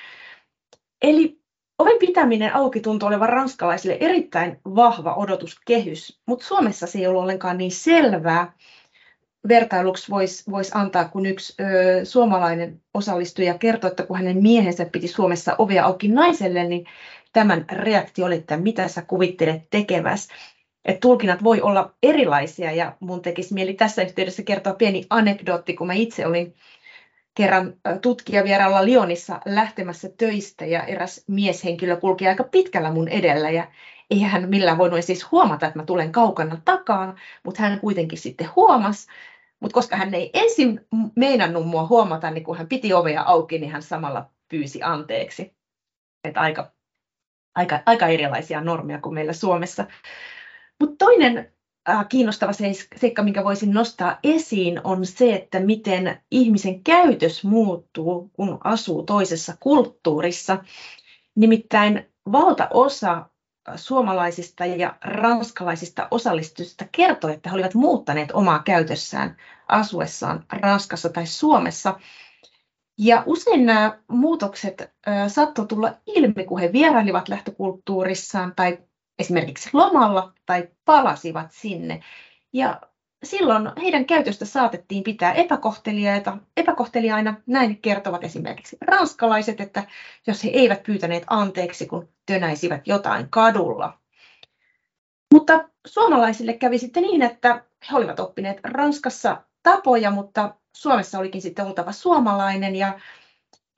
[1.03, 1.40] Eli
[1.81, 7.59] oven pitäminen auki tuntui olevan ranskalaisille erittäin vahva odotuskehys, mutta Suomessa se ei ollut ollenkaan
[7.59, 8.53] niin selvää
[9.49, 15.09] vertailuksi voisi vois antaa, kun yksi ö, suomalainen osallistuja kertoi, että kun hänen miehensä piti
[15.09, 16.87] Suomessa ovea auki naiselle, niin
[17.33, 20.29] tämän reaktio oli, että mitä sä kuvittelet tekeväs.
[20.85, 25.87] Et tulkinnat voi olla erilaisia ja mun tekisi mieli tässä yhteydessä kertoa pieni anekdootti, kun
[25.87, 26.55] mä itse olin
[27.41, 33.69] kerran tutkijavieralla Lionissa lähtemässä töistä ja eräs mieshenkilö kulki aika pitkällä mun edellä ja
[34.11, 38.49] ei hän millään voinut siis huomata, että mä tulen kaukana takaa, mutta hän kuitenkin sitten
[38.57, 39.09] huomasi.
[39.61, 43.73] Mutta koska hän ei ensin meinannut mua huomata, niin kun hän piti ovea auki, niin
[43.73, 45.55] hän samalla pyysi anteeksi.
[46.25, 46.73] Et aika,
[47.55, 49.87] aika, aika erilaisia normeja kuin meillä Suomessa.
[50.81, 51.53] Mutta toinen
[52.09, 52.53] kiinnostava
[52.97, 59.57] seikka, minkä voisin nostaa esiin, on se, että miten ihmisen käytös muuttuu, kun asuu toisessa
[59.61, 60.65] kulttuurissa.
[61.35, 63.27] Nimittäin valtaosa
[63.77, 69.37] suomalaisista ja ranskalaisista osallistujista kertoi, että he olivat muuttaneet omaa käytössään
[69.69, 72.01] asuessaan Ranskassa tai Suomessa.
[72.99, 74.93] Ja usein nämä muutokset
[75.29, 78.79] saattoi tulla ilmi, kun he vierailivat lähtökulttuurissaan tai
[79.21, 82.01] esimerkiksi lomalla tai palasivat sinne.
[82.53, 82.81] Ja
[83.25, 87.35] silloin heidän käytöstä saatettiin pitää epäkohteliaita, epäkohteliaina.
[87.47, 89.85] Näin kertovat esimerkiksi ranskalaiset, että
[90.27, 93.99] jos he eivät pyytäneet anteeksi, kun tönäisivät jotain kadulla.
[95.35, 101.67] Mutta suomalaisille kävi sitten niin, että he olivat oppineet Ranskassa tapoja, mutta Suomessa olikin sitten
[101.67, 103.01] oltava suomalainen ja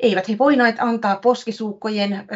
[0.00, 2.26] eivät he voineet antaa poskisuukkojen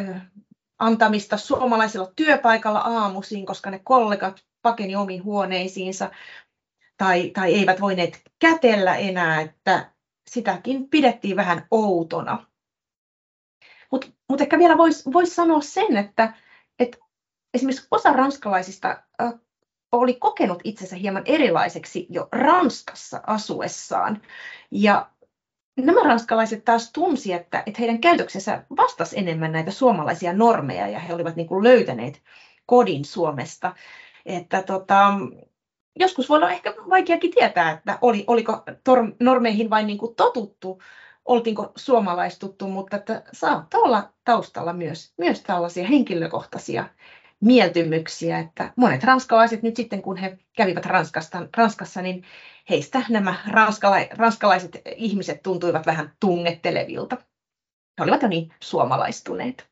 [0.78, 6.10] antamista suomalaisella työpaikalla aamuisin, koska ne kollegat pakeni omiin huoneisiinsa
[6.96, 9.92] tai, tai eivät voineet kätellä enää, että
[10.30, 12.46] sitäkin pidettiin vähän outona.
[13.92, 16.34] Mutta mut ehkä vielä voisi vois sanoa sen, että,
[16.78, 16.98] että
[17.54, 19.32] esimerkiksi osa ranskalaisista äh,
[19.92, 24.22] oli kokenut itsensä hieman erilaiseksi jo Ranskassa asuessaan.
[24.70, 25.10] Ja
[25.76, 31.14] nämä ranskalaiset taas tunsi, että, että heidän käytöksensä vastasi enemmän näitä suomalaisia normeja ja he
[31.14, 32.22] olivat niin kuin löytäneet
[32.66, 33.74] kodin Suomesta.
[34.26, 35.12] Että tota,
[35.98, 38.62] joskus voi olla ehkä vaikeakin tietää, että oli, oliko
[39.20, 40.82] normeihin vain niin kuin totuttu,
[41.24, 46.84] oltiinko suomalaistuttu, mutta että saattaa olla taustalla myös, myös tällaisia henkilökohtaisia
[47.40, 52.24] mieltymyksiä, että monet ranskalaiset nyt sitten, kun he kävivät Ranskasta, Ranskassa, niin
[52.70, 57.16] heistä nämä ranskala, ranskalaiset ihmiset tuntuivat vähän tungettelevilta.
[57.98, 59.70] He olivat jo niin suomalaistuneet.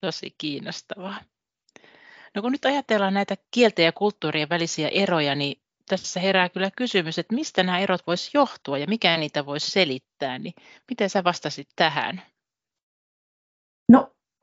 [0.00, 1.20] Tosi kiinnostavaa.
[2.34, 7.18] No kun nyt ajatellaan näitä kielten ja kulttuurien välisiä eroja, niin tässä herää kyllä kysymys,
[7.18, 10.54] että mistä nämä erot voisi johtua ja mikä niitä voisi selittää, niin
[10.90, 12.22] miten sä vastasit tähän?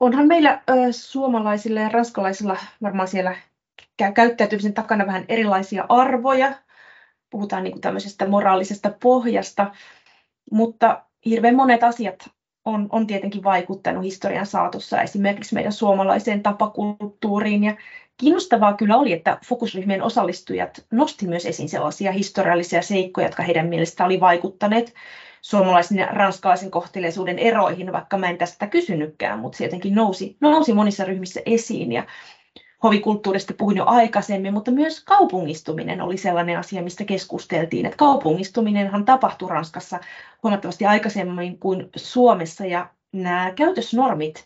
[0.00, 3.36] Onhan meillä ö, suomalaisilla ja ranskalaisilla varmaan siellä
[4.14, 6.52] käyttäytymisen takana vähän erilaisia arvoja.
[7.30, 9.72] Puhutaan niin kuin tämmöisestä moraalisesta pohjasta,
[10.50, 12.30] mutta hirveän monet asiat
[12.64, 17.64] on, on tietenkin vaikuttanut historian saatossa esimerkiksi meidän suomalaiseen tapakulttuuriin.
[17.64, 17.76] Ja
[18.16, 24.06] kiinnostavaa kyllä oli, että fokusryhmien osallistujat nosti myös esiin sellaisia historiallisia seikkoja, jotka heidän mielestään
[24.06, 24.94] oli vaikuttaneet
[25.44, 30.72] suomalaisen ja ranskalaisen kohteleisuuden eroihin, vaikka mä en tästä kysynytkään, mutta se jotenkin nousi, nousi
[30.72, 31.92] monissa ryhmissä esiin.
[31.92, 32.06] Ja
[32.82, 37.86] hovikulttuurista puhuin jo aikaisemmin, mutta myös kaupungistuminen oli sellainen asia, mistä keskusteltiin.
[37.86, 40.00] Että kaupungistuminenhan tapahtui Ranskassa
[40.42, 44.44] huomattavasti aikaisemmin kuin Suomessa ja nämä käytösnormit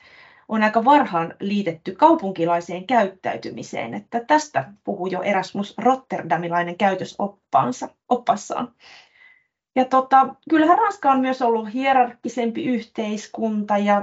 [0.49, 8.75] on aika varhaan liitetty kaupunkilaiseen käyttäytymiseen, että tästä puhuu jo Erasmus Rotterdamilainen käytösoppaansa, oppassaan.
[9.79, 14.03] Ja tota, kyllähän Ranska on myös ollut hierarkisempi yhteiskunta ja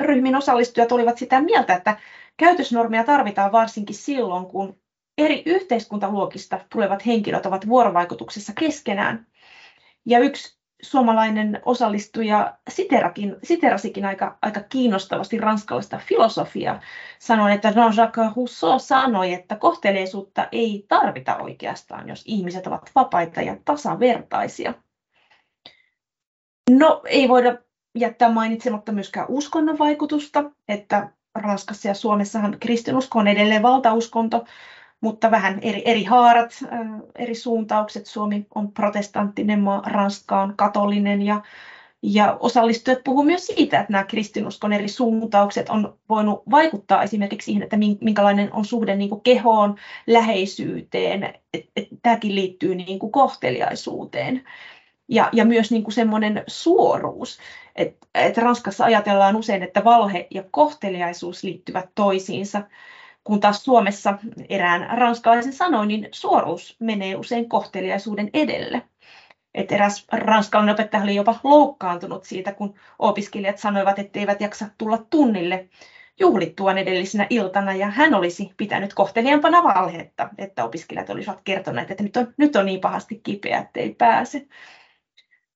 [0.00, 1.96] ryhmin osallistujat olivat sitä mieltä, että
[2.36, 4.80] Käytösnormeja tarvitaan varsinkin silloin, kun
[5.18, 9.26] eri yhteiskuntaluokista tulevat henkilöt ovat vuorovaikutuksessa keskenään.
[10.06, 16.80] Ja yksi suomalainen osallistuja siterakin, siterasikin aika, aika kiinnostavasti ranskalaista filosofiaa.
[17.18, 23.56] Sanoin, että Jean-Jacques Rousseau sanoi, että kohteleisuutta ei tarvita oikeastaan, jos ihmiset ovat vapaita ja
[23.64, 24.74] tasavertaisia.
[26.70, 27.58] No, ei voida
[27.94, 34.44] jättää mainitsematta myöskään uskonnon vaikutusta, että Ranskassa ja Suomessahan kristinusko on edelleen valtauskonto,
[35.00, 36.50] mutta vähän eri, eri haarat,
[37.14, 38.06] eri suuntaukset.
[38.06, 41.42] Suomi on protestanttinen maa, Ranska on katolinen ja
[42.02, 47.62] Ja osallistujat puhuivat myös siitä, että nämä kristinuskon eri suuntaukset on voinut vaikuttaa esimerkiksi siihen,
[47.62, 51.24] että minkälainen on suhde niin kuin kehoon, läheisyyteen.
[51.54, 54.44] Et, et, tämäkin liittyy niin kuin kohteliaisuuteen.
[55.08, 57.38] Ja, ja myös niin kuin semmoinen suoruus.
[57.76, 62.62] että et Ranskassa ajatellaan usein, että valhe ja kohteliaisuus liittyvät toisiinsa,
[63.26, 68.82] kun taas Suomessa erään ranskalaisen sanoin, niin suoruus menee usein kohteliaisuuden edelle.
[69.54, 74.98] Et eräs ranskalainen opettaja oli jopa loukkaantunut siitä, kun opiskelijat sanoivat, että eivät jaksa tulla
[75.10, 75.68] tunnille
[76.20, 82.16] juhlittuaan edellisenä iltana, ja hän olisi pitänyt kohteliampana valhetta, että opiskelijat olisivat kertoneet, että nyt
[82.16, 84.46] on, nyt on niin pahasti kipeä, että ei pääse.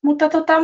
[0.02, 0.54] Mutta tota,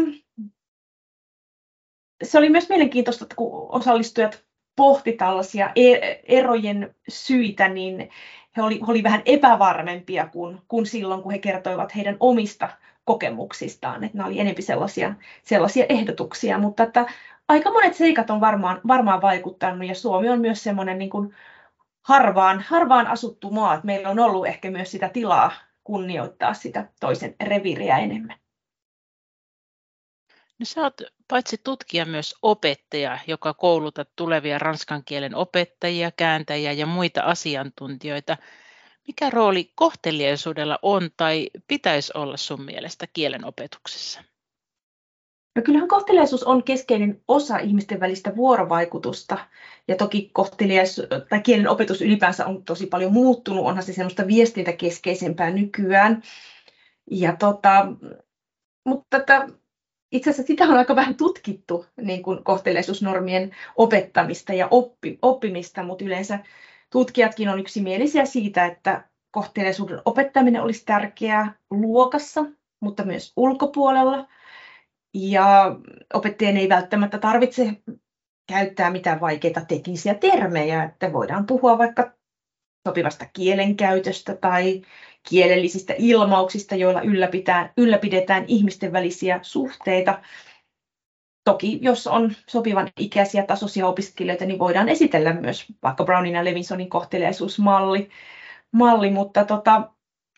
[2.24, 4.45] se oli myös mielenkiintoista, että kun osallistujat
[4.76, 8.10] pohti tällaisia e-, erojen syitä, niin
[8.56, 12.68] he oli, oli vähän epävarmempia kuin, kuin silloin, kun he kertoivat heidän omista
[13.04, 14.04] kokemuksistaan.
[14.04, 17.06] Että nämä oli enemmän sellaisia, sellaisia ehdotuksia, mutta että
[17.48, 21.34] aika monet seikat on varmaan, varmaan vaikuttanut ja Suomi on myös semmoinen niin kuin
[22.02, 25.52] harvaan, harvaan asuttu maa, että meillä on ollut ehkä myös sitä tilaa
[25.84, 28.38] kunnioittaa sitä toisen reviiriä enemmän.
[30.58, 36.86] No sä oot paitsi tutkija myös opettaja, joka koulutat tulevia ranskan kielen opettajia, kääntäjiä ja
[36.86, 38.36] muita asiantuntijoita.
[39.06, 44.20] Mikä rooli kohteliaisuudella on tai pitäisi olla sun mielestä kielen opetuksessa?
[45.56, 49.38] No kyllähän kohteliaisuus on keskeinen osa ihmisten välistä vuorovaikutusta.
[49.88, 50.30] Ja toki
[51.28, 53.64] tai kielen opetus ylipäänsä on tosi paljon muuttunut.
[53.64, 56.22] Onhan se semmoista viestintäkeskeisempää nykyään.
[57.10, 57.86] Ja tota,
[58.84, 59.48] mutta tätä
[60.16, 66.04] itse asiassa sitä on aika vähän tutkittu niin kuin kohteliaisuusnormien opettamista ja oppi, oppimista, mutta
[66.04, 66.38] yleensä
[66.90, 72.44] tutkijatkin on yksimielisiä siitä, että kohteliaisuuden opettaminen olisi tärkeää luokassa,
[72.80, 74.28] mutta myös ulkopuolella.
[75.14, 75.76] Ja
[76.14, 77.82] opettajien ei välttämättä tarvitse
[78.48, 82.15] käyttää mitään vaikeita teknisiä termejä, että voidaan puhua vaikka
[82.86, 84.82] sopivasta kielenkäytöstä tai
[85.28, 87.02] kielellisistä ilmauksista, joilla
[87.76, 90.18] ylläpidetään, ihmisten välisiä suhteita.
[91.44, 96.88] Toki jos on sopivan ikäisiä tasoisia opiskelijoita, niin voidaan esitellä myös vaikka Brownin ja Levinsonin
[96.88, 98.08] kohteliaisuusmalli,
[98.72, 99.90] malli, mutta tota,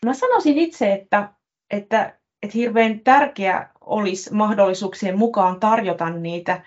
[0.04, 1.32] mä sanoisin itse, että,
[1.70, 6.62] että, että hirveän tärkeä olisi mahdollisuuksien mukaan tarjota niitä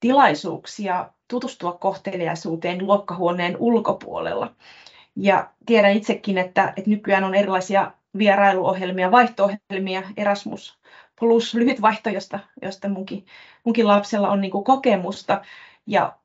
[0.00, 4.54] tilaisuuksia tutustua kohteliaisuuteen luokkahuoneen ulkopuolella.
[5.16, 10.78] Ja tiedän itsekin, että, että nykyään on erilaisia vierailuohjelmia, vaihto-ohjelmia, Erasmus
[11.18, 13.26] plus lyhyt vaihto, josta, josta munkin,
[13.64, 15.42] munkin lapsella on niin kokemusta.
[15.86, 16.16] Ja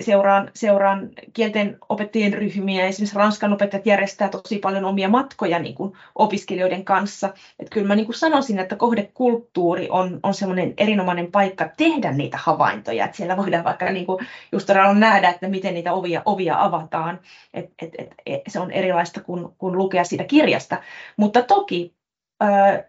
[0.00, 2.86] seuraan, seuraan kielten opettajien ryhmiä.
[2.86, 7.26] Esimerkiksi Ranskan opettajat järjestää tosi paljon omia matkoja niin kuin opiskelijoiden kanssa.
[7.58, 12.38] Että kyllä mä niin kuin sanoisin, että kohdekulttuuri on, on semmoinen erinomainen paikka tehdä niitä
[12.40, 13.04] havaintoja.
[13.04, 17.20] Että siellä voidaan vaikka niin kuin just nähdä, että miten niitä ovia, ovia avataan.
[17.54, 20.82] Et, et, et, et, se on erilaista kuin, kuin lukea siitä kirjasta.
[21.16, 21.94] Mutta toki
[22.40, 22.84] ää,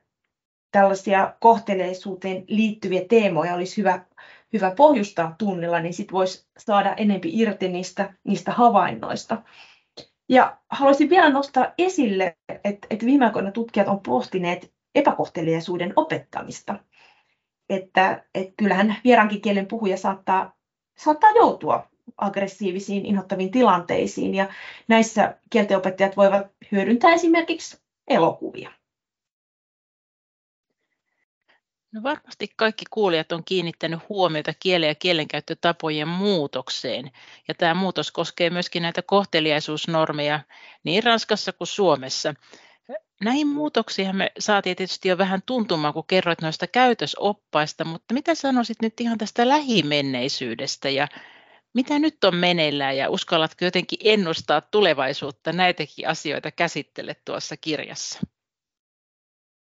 [0.72, 4.06] tällaisia kohteleisuuteen liittyviä teemoja olisi hyvä
[4.54, 9.42] hyvä pohjustaa tunnilla, niin sitten voisi saada enempi irti niistä, niistä havainnoista.
[10.30, 16.80] Ja haluaisin vielä nostaa esille, että, että viime aikoina tutkijat on pohtineet epäkohteliaisuuden opettamista.
[17.70, 20.58] Että, että kyllähän vieraankin kielen puhuja saattaa,
[20.98, 24.50] saattaa joutua aggressiivisiin, inhottaviin tilanteisiin, ja
[24.88, 28.72] näissä kieltenopettajat voivat hyödyntää esimerkiksi elokuvia.
[31.98, 37.12] No varmasti kaikki kuulijat on kiinnittänyt huomiota kielen ja kielenkäyttötapojen muutokseen.
[37.48, 40.40] Ja tämä muutos koskee myöskin näitä kohteliaisuusnormeja
[40.84, 42.34] niin Ranskassa kuin Suomessa.
[43.22, 48.82] Näihin muutoksiin me saatiin tietysti jo vähän tuntumaan, kun kerroit noista käytösoppaista, mutta mitä sanoisit
[48.82, 51.08] nyt ihan tästä lähimenneisyydestä ja
[51.74, 58.20] mitä nyt on meneillään ja uskallatko jotenkin ennustaa tulevaisuutta näitäkin asioita käsittelet tuossa kirjassa?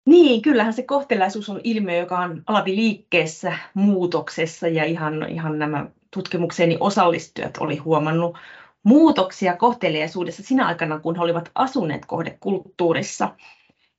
[0.07, 6.77] Niin, kyllähän se kohtelaisuus on ilmiö, joka on liikkeessä, muutoksessa ja ihan, ihan nämä tutkimukseni
[6.79, 8.37] osallistujat oli huomannut
[8.83, 13.35] muutoksia kohteliaisuudessa sinä aikana, kun he olivat asuneet kohdekulttuurissa.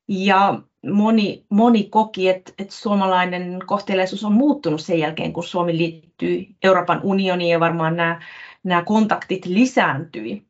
[0.08, 6.46] Ja moni, moni koki, että, että suomalainen kohteliaisuus on muuttunut sen jälkeen, kun Suomi liittyy
[6.62, 8.22] Euroopan unioniin ja varmaan nämä,
[8.64, 10.42] nämä kontaktit lisääntyi.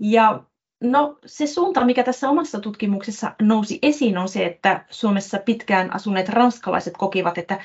[0.00, 0.44] Ja
[0.80, 6.28] No se suunta, mikä tässä omassa tutkimuksessa nousi esiin, on se, että Suomessa pitkään asuneet
[6.28, 7.60] ranskalaiset kokivat, että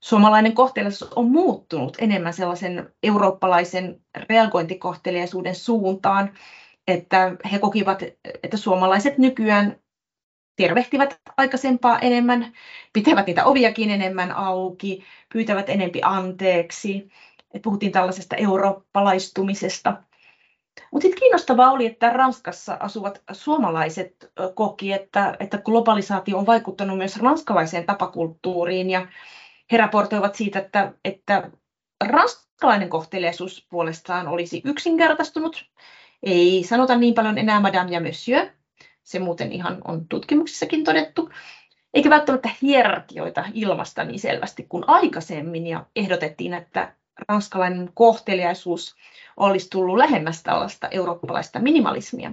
[0.00, 6.32] suomalainen kohteliaisuus on muuttunut enemmän sellaisen eurooppalaisen reagointikohteliaisuuden suuntaan,
[6.88, 8.02] että he kokivat,
[8.42, 9.76] että suomalaiset nykyään
[10.56, 12.52] tervehtivät aikaisempaa enemmän,
[12.92, 17.08] pitävät niitä oviakin enemmän auki, pyytävät enempi anteeksi.
[17.62, 20.02] Puhuttiin tällaisesta eurooppalaistumisesta.
[20.92, 27.16] Mutta sitten kiinnostavaa oli, että Ranskassa asuvat suomalaiset koki, että, että globalisaatio on vaikuttanut myös
[27.16, 29.06] ranskalaiseen tapakulttuuriin ja
[29.72, 31.50] he raportoivat siitä, että, että
[32.04, 35.64] ranskalainen kohteliaisuus puolestaan olisi yksinkertaistunut.
[36.22, 38.46] Ei sanota niin paljon enää madame ja monsieur,
[39.02, 41.30] se muuten ihan on tutkimuksissakin todettu,
[41.94, 46.94] eikä välttämättä hierarkioita ilmasta niin selvästi kuin aikaisemmin, ja ehdotettiin, että
[47.28, 48.96] ranskalainen kohteliaisuus
[49.36, 52.32] olisi tullut lähemmäs tällaista eurooppalaista minimalismia.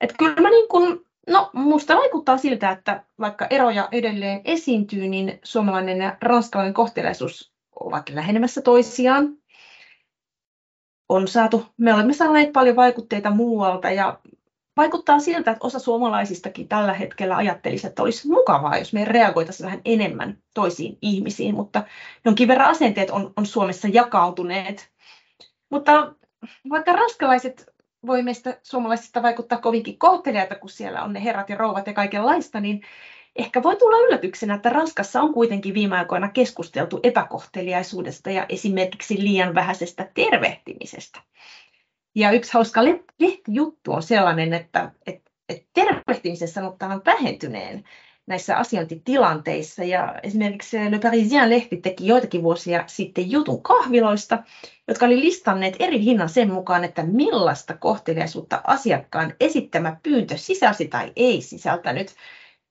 [0.00, 5.38] Että kyllä mä niin kun, no musta vaikuttaa siltä, että vaikka eroja edelleen esiintyy, niin
[5.42, 9.36] suomalainen ja ranskalainen kohteliaisuus ovat lähenemässä toisiaan.
[11.08, 14.18] On saatu, me olemme saaneet paljon vaikutteita muualta ja
[14.80, 19.80] vaikuttaa siltä, että osa suomalaisistakin tällä hetkellä ajattelisi, että olisi mukavaa, jos me reagoitaisiin vähän
[19.84, 21.82] enemmän toisiin ihmisiin, mutta
[22.24, 24.90] jonkin verran asenteet on, on Suomessa jakautuneet.
[25.70, 26.14] Mutta
[26.70, 27.66] vaikka ranskalaiset
[28.06, 32.60] voi meistä suomalaisista vaikuttaa kovinkin kohteliaita, kun siellä on ne herrat ja rouvat ja kaikenlaista,
[32.60, 32.82] niin
[33.36, 39.54] ehkä voi tulla yllätyksenä, että Ranskassa on kuitenkin viime aikoina keskusteltu epäkohteliaisuudesta ja esimerkiksi liian
[39.54, 41.20] vähäisestä tervehtimisestä.
[42.14, 42.80] Ja yksi hauska
[43.18, 47.84] lehtijuttu on sellainen, että, että, että tervehtimisen sanotaan vähentyneen
[48.26, 49.84] näissä asiointitilanteissa.
[49.84, 54.42] Ja esimerkiksi Le Parisien-lehti teki joitakin vuosia sitten jutun kahviloista,
[54.88, 61.12] jotka oli listanneet eri hinnan sen mukaan, että millaista kohteliaisuutta asiakkaan esittämä pyyntö sisälsi tai
[61.16, 62.14] ei sisältänyt.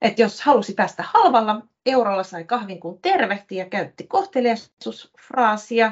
[0.01, 1.61] Että jos halusi päästä halvalla
[1.91, 5.91] eurolla, sai kahvin kun tervehti ja käytti kohteliaisuusfraasia,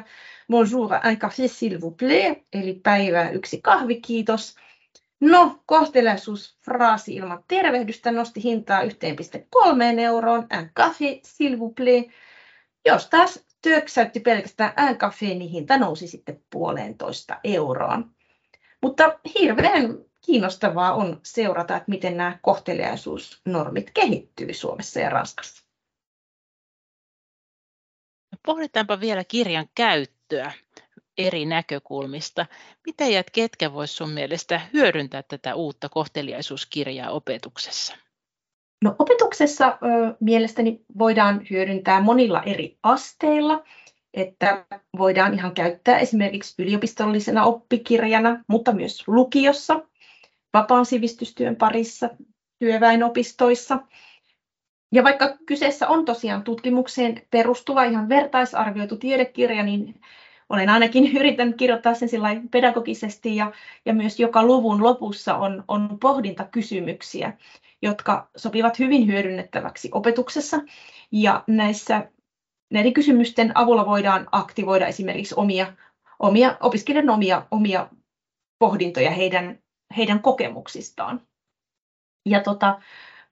[0.51, 4.55] bonjour, un café s'il vous plaît, eli päivää yksi kahvi, kiitos.
[5.19, 12.11] No, kohteliaisuusfraasi ilman tervehdystä nosti hintaa 1,3 euroon, un café s'il vous plaît.
[12.85, 18.11] Jos taas työksäytti pelkästään un café, niin hinta nousi sitten puolentoista euroon.
[18.81, 25.66] Mutta hirveän kiinnostavaa on seurata, että miten nämä kohteliaisuusnormit kehittyy Suomessa ja Ranskassa.
[28.47, 30.51] Pohditaanpa vielä kirjan käyttöä
[31.17, 32.45] eri näkökulmista.
[32.85, 37.95] Miten ja ketkä vois sun mielestä hyödyntää tätä uutta kohteliaisuuskirjaa opetuksessa?
[38.83, 43.63] No, opetuksessa ö, mielestäni voidaan hyödyntää monilla eri asteilla,
[44.13, 44.65] että
[44.97, 49.79] voidaan ihan käyttää esimerkiksi yliopistollisena oppikirjana, mutta myös lukiossa,
[50.53, 52.09] vapaan sivistystyön parissa,
[52.59, 53.79] työväenopistoissa–
[54.91, 60.01] ja vaikka kyseessä on tosiaan tutkimukseen perustuva ihan vertaisarvioitu tiedekirja, niin
[60.49, 62.09] olen ainakin yrittänyt kirjoittaa sen
[62.51, 63.51] pedagogisesti ja,
[63.85, 67.33] ja myös joka luvun lopussa on, on pohdintakysymyksiä,
[67.81, 70.57] jotka sopivat hyvin hyödynnettäväksi opetuksessa.
[71.11, 72.09] Ja näissä,
[72.71, 75.73] näiden kysymysten avulla voidaan aktivoida esimerkiksi omia,
[76.19, 77.89] omia opiskelijoiden omia, omia
[78.59, 79.59] pohdintoja heidän,
[79.97, 81.21] heidän kokemuksistaan.
[82.25, 82.81] Ja tota,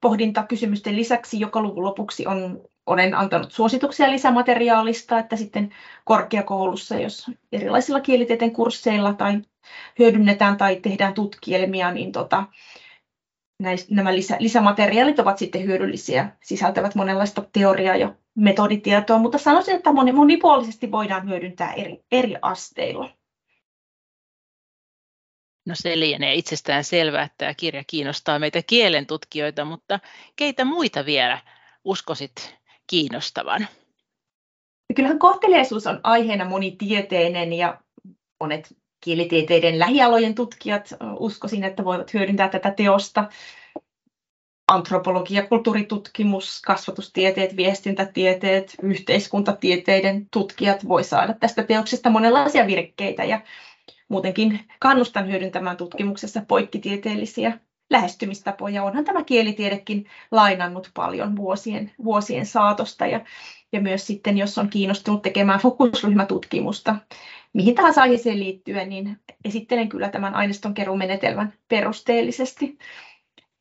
[0.01, 5.73] pohdintakysymysten lisäksi joka luvun lopuksi on, olen antanut suosituksia lisämateriaalista, että sitten
[6.03, 9.41] korkeakoulussa, jos erilaisilla kielitieteen kursseilla tai
[9.99, 12.43] hyödynnetään tai tehdään tutkielmia, niin tota,
[13.59, 19.91] näis, nämä lisä, lisämateriaalit ovat sitten hyödyllisiä, sisältävät monenlaista teoriaa ja metoditietoa, mutta sanoisin, että
[20.13, 23.09] monipuolisesti voidaan hyödyntää eri, eri asteilla.
[25.65, 29.99] No se lienee itsestään selvää, että tämä kirja kiinnostaa meitä kielentutkijoita, mutta
[30.35, 31.41] keitä muita vielä
[31.83, 32.55] uskosit
[32.87, 33.67] kiinnostavan?
[34.95, 37.81] Kyllähän kohteliaisuus on aiheena monitieteinen ja
[38.39, 40.89] monet kielitieteiden lähialojen tutkijat
[41.19, 43.29] uskoisin, että voivat hyödyntää tätä teosta.
[44.67, 53.41] Antropologia, kulttuuritutkimus, kasvatustieteet, viestintätieteet, yhteiskuntatieteiden tutkijat voi saada tästä teoksesta monenlaisia virkkeitä ja
[54.07, 58.83] muutenkin kannustan hyödyntämään tutkimuksessa poikkitieteellisiä lähestymistapoja.
[58.83, 63.21] Onhan tämä kielitiedekin lainannut paljon vuosien, vuosien saatosta ja,
[63.71, 66.95] ja myös sitten, jos on kiinnostunut tekemään fokusryhmätutkimusta
[67.55, 72.77] mihin tahansa aiheeseen liittyen, niin esittelen kyllä tämän aineiston keruumenetelmän perusteellisesti.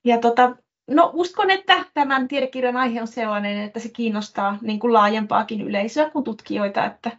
[0.05, 0.57] Ja tota,
[0.91, 6.11] no, uskon, että tämän tiedekirjan aihe on sellainen, että se kiinnostaa niin kuin laajempaakin yleisöä
[6.11, 7.11] kuin tutkijoita, että,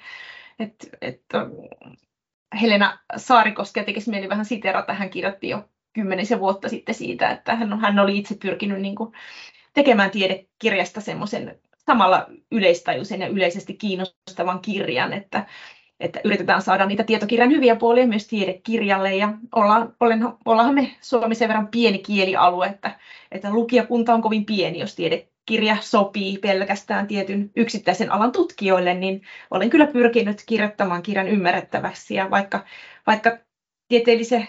[0.59, 1.49] että, että
[2.61, 4.93] Helena Saarikoskia tekisi mieli vähän siterata.
[4.93, 9.13] Hän kirjoitti jo kymmenisen vuotta sitten siitä, että hän, hän oli itse pyrkinyt niin kuin
[9.73, 15.45] tekemään tiedekirjasta semmoisen samalla yleistajuisen ja yleisesti kiinnostavan kirjan, että,
[15.99, 21.35] että yritetään saada niitä tietokirjan hyviä puolia myös tiedekirjalle ja ollaan, olen, ollaanhan me Suomi
[21.35, 22.99] sen verran pieni kielialue, että,
[23.31, 24.95] että lukijakunta on kovin pieni, jos
[25.45, 29.21] tiedekirja sopii pelkästään tietyn yksittäisen alan tutkijoille, niin
[29.51, 32.15] olen kyllä pyrkinyt kirjoittamaan kirjan ymmärrettäväksi.
[32.15, 32.65] Ja vaikka,
[33.07, 33.37] vaikka
[33.87, 34.47] tieteellisiä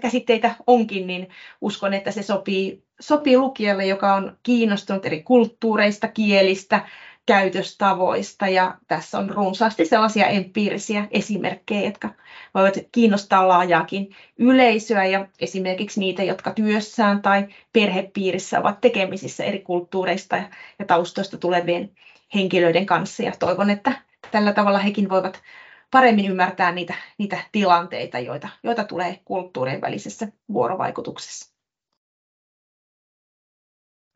[0.00, 1.28] käsitteitä onkin, niin
[1.60, 6.88] uskon, että se sopii, sopii lukijalle, joka on kiinnostunut eri kulttuureista, kielistä,
[7.26, 8.48] käytöstavoista.
[8.48, 12.08] Ja tässä on runsaasti sellaisia empiirisiä esimerkkejä, jotka
[12.54, 15.04] voivat kiinnostaa laajaakin yleisöä.
[15.04, 20.36] Ja esimerkiksi niitä, jotka työssään tai perhepiirissä ovat tekemisissä eri kulttuureista
[20.78, 21.90] ja taustoista tulevien
[22.34, 23.22] henkilöiden kanssa.
[23.22, 23.92] Ja toivon, että
[24.30, 25.42] tällä tavalla hekin voivat
[25.90, 31.55] paremmin ymmärtää niitä, niitä tilanteita, joita, joita tulee kulttuurien välisessä vuorovaikutuksessa.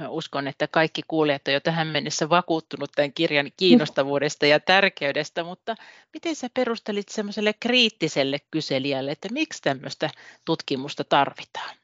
[0.00, 5.44] Mä uskon, että kaikki kuulijat ovat jo tähän mennessä vakuuttunut tämän kirjan kiinnostavuudesta ja tärkeydestä,
[5.44, 5.74] mutta
[6.14, 10.10] miten sä perustelit semmoiselle kriittiselle kyselijälle, että miksi tämmöistä
[10.44, 11.76] tutkimusta tarvitaan?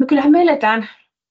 [0.00, 0.88] No kyllähän me eletään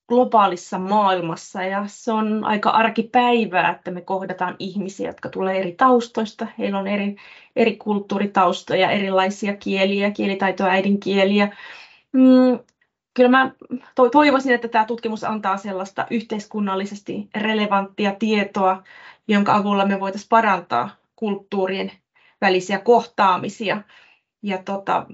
[0.10, 6.48] globaalissa maailmassa ja se on aika arkipäivää, että me kohdataan ihmisiä, jotka tulee eri taustoista.
[6.60, 7.16] Heillä on eri,
[7.56, 11.58] eri kulttuuritaustoja, erilaisia kieliä, kielitaitoa, äidinkieliä.
[13.14, 13.52] Kyllä mä
[14.12, 18.84] toivoisin, että tämä tutkimus antaa sellaista yhteiskunnallisesti relevanttia tietoa,
[19.28, 21.92] jonka avulla me voitaisiin parantaa kulttuurien
[22.42, 23.82] välisiä kohtaamisia.
[24.42, 25.06] Ja tota,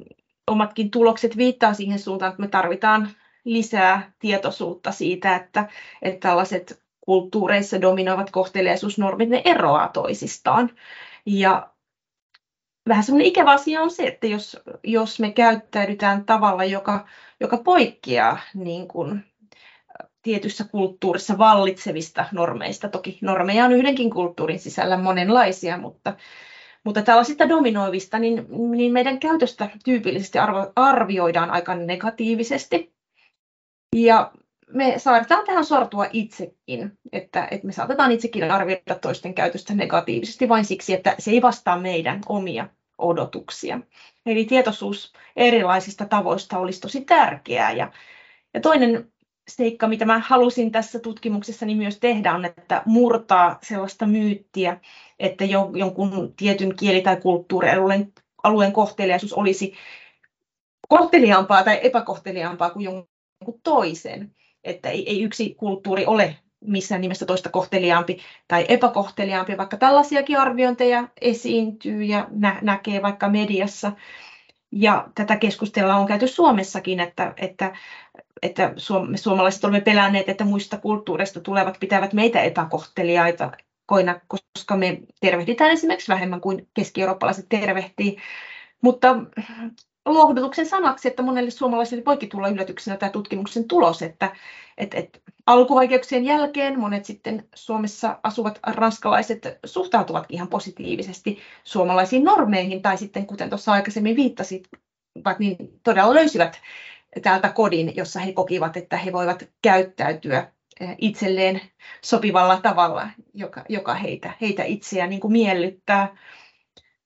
[0.47, 3.09] omatkin tulokset viittaa siihen suuntaan, että me tarvitaan
[3.43, 5.67] lisää tietoisuutta siitä, että,
[6.01, 10.69] että tällaiset kulttuureissa dominoivat kohteliaisuusnormit, ne eroaa toisistaan.
[11.25, 11.69] Ja
[12.89, 17.07] vähän semmoinen ikävä asia on se, että jos, jos me käyttäydytään tavalla, joka,
[17.39, 19.25] joka poikkeaa niin kuin
[20.21, 22.89] tietyssä kulttuurissa vallitsevista normeista.
[22.89, 26.13] Toki normeja on yhdenkin kulttuurin sisällä monenlaisia, mutta,
[26.83, 32.93] mutta tällaisista dominoivista, niin, niin meidän käytöstä tyypillisesti arvo, arvioidaan aika negatiivisesti.
[33.95, 34.31] Ja
[34.73, 40.65] me saatetaan tähän sortua itsekin, että, että me saatetaan itsekin arvioida toisten käytöstä negatiivisesti vain
[40.65, 42.67] siksi, että se ei vastaa meidän omia
[42.99, 43.79] odotuksia.
[44.25, 47.71] Eli tietoisuus erilaisista tavoista olisi tosi tärkeää.
[47.71, 47.91] Ja,
[48.53, 49.11] ja toinen
[49.47, 54.77] seikka, mitä mä halusin tässä tutkimuksessani myös tehdä, on, että murtaa sellaista myyttiä,
[55.19, 55.45] että
[55.75, 59.73] jonkun tietyn kieli- tai kulttuurialueen alueen kohteliaisuus olisi
[60.89, 64.35] kohteliaampaa tai epäkohteliaampaa kuin jonkun toisen.
[64.63, 71.07] Että ei, ei yksi kulttuuri ole missään nimessä toista kohteliaampi tai epäkohteliaampi, vaikka tällaisiakin arviointeja
[71.21, 73.91] esiintyy ja nä- näkee vaikka mediassa.
[74.71, 77.73] Ja tätä keskustelua on käyty Suomessakin, että, että,
[78.41, 78.73] että
[79.07, 83.51] me suomalaiset olemme pelänneet, että muista kulttuureista tulevat pitävät meitä epäkohteliaita,
[83.85, 88.17] koina, koska me tervehditään esimerkiksi vähemmän kuin keski-eurooppalaiset tervehtii.
[88.81, 89.15] Mutta
[90.13, 94.35] lohdutuksen sanaksi, että monelle suomalaiselle voikin tulla yllätyksenä tämä tutkimuksen tulos, että
[94.77, 102.97] et, et, alkuvaikeuksien jälkeen monet sitten Suomessa asuvat ranskalaiset suhtautuvat ihan positiivisesti suomalaisiin normeihin, tai
[102.97, 104.69] sitten kuten tuossa aikaisemmin viittasit,
[105.39, 106.61] niin todella löysivät
[107.21, 111.61] täältä kodin, jossa he kokivat, että he voivat käyttäytyä eh, itselleen
[112.01, 116.15] sopivalla tavalla, joka, joka heitä, heitä itseään niin kuin miellyttää.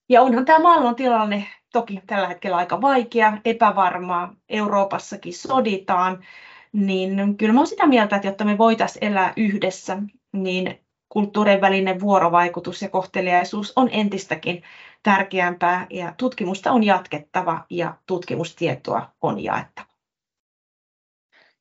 [0.09, 6.25] Ja onhan tämä maailman tilanne toki tällä hetkellä aika vaikea, epävarmaa, Euroopassakin soditaan,
[6.73, 9.97] niin kyllä olen sitä mieltä, että jotta me voitaisiin elää yhdessä,
[10.31, 14.63] niin kulttuurien välinen vuorovaikutus ja kohteliaisuus on entistäkin
[15.03, 19.87] tärkeämpää ja tutkimusta on jatkettava ja tutkimustietoa on jaettava.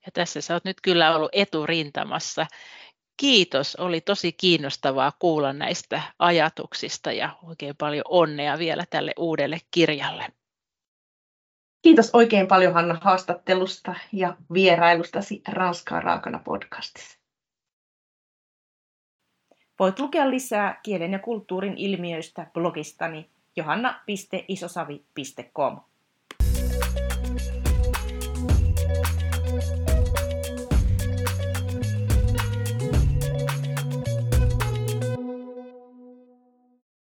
[0.06, 2.46] Ja tässä sä oot nyt kyllä ollut eturintamassa.
[3.16, 10.32] Kiitos, oli tosi kiinnostavaa kuulla näistä ajatuksista ja oikein paljon onnea vielä tälle uudelle kirjalle.
[11.82, 17.18] Kiitos oikein paljon Hanna haastattelusta ja vierailustasi Ranskaa raakana podcastissa.
[19.78, 25.80] Voit lukea lisää kielen ja kulttuurin ilmiöistä blogistani johanna.isosavi.com.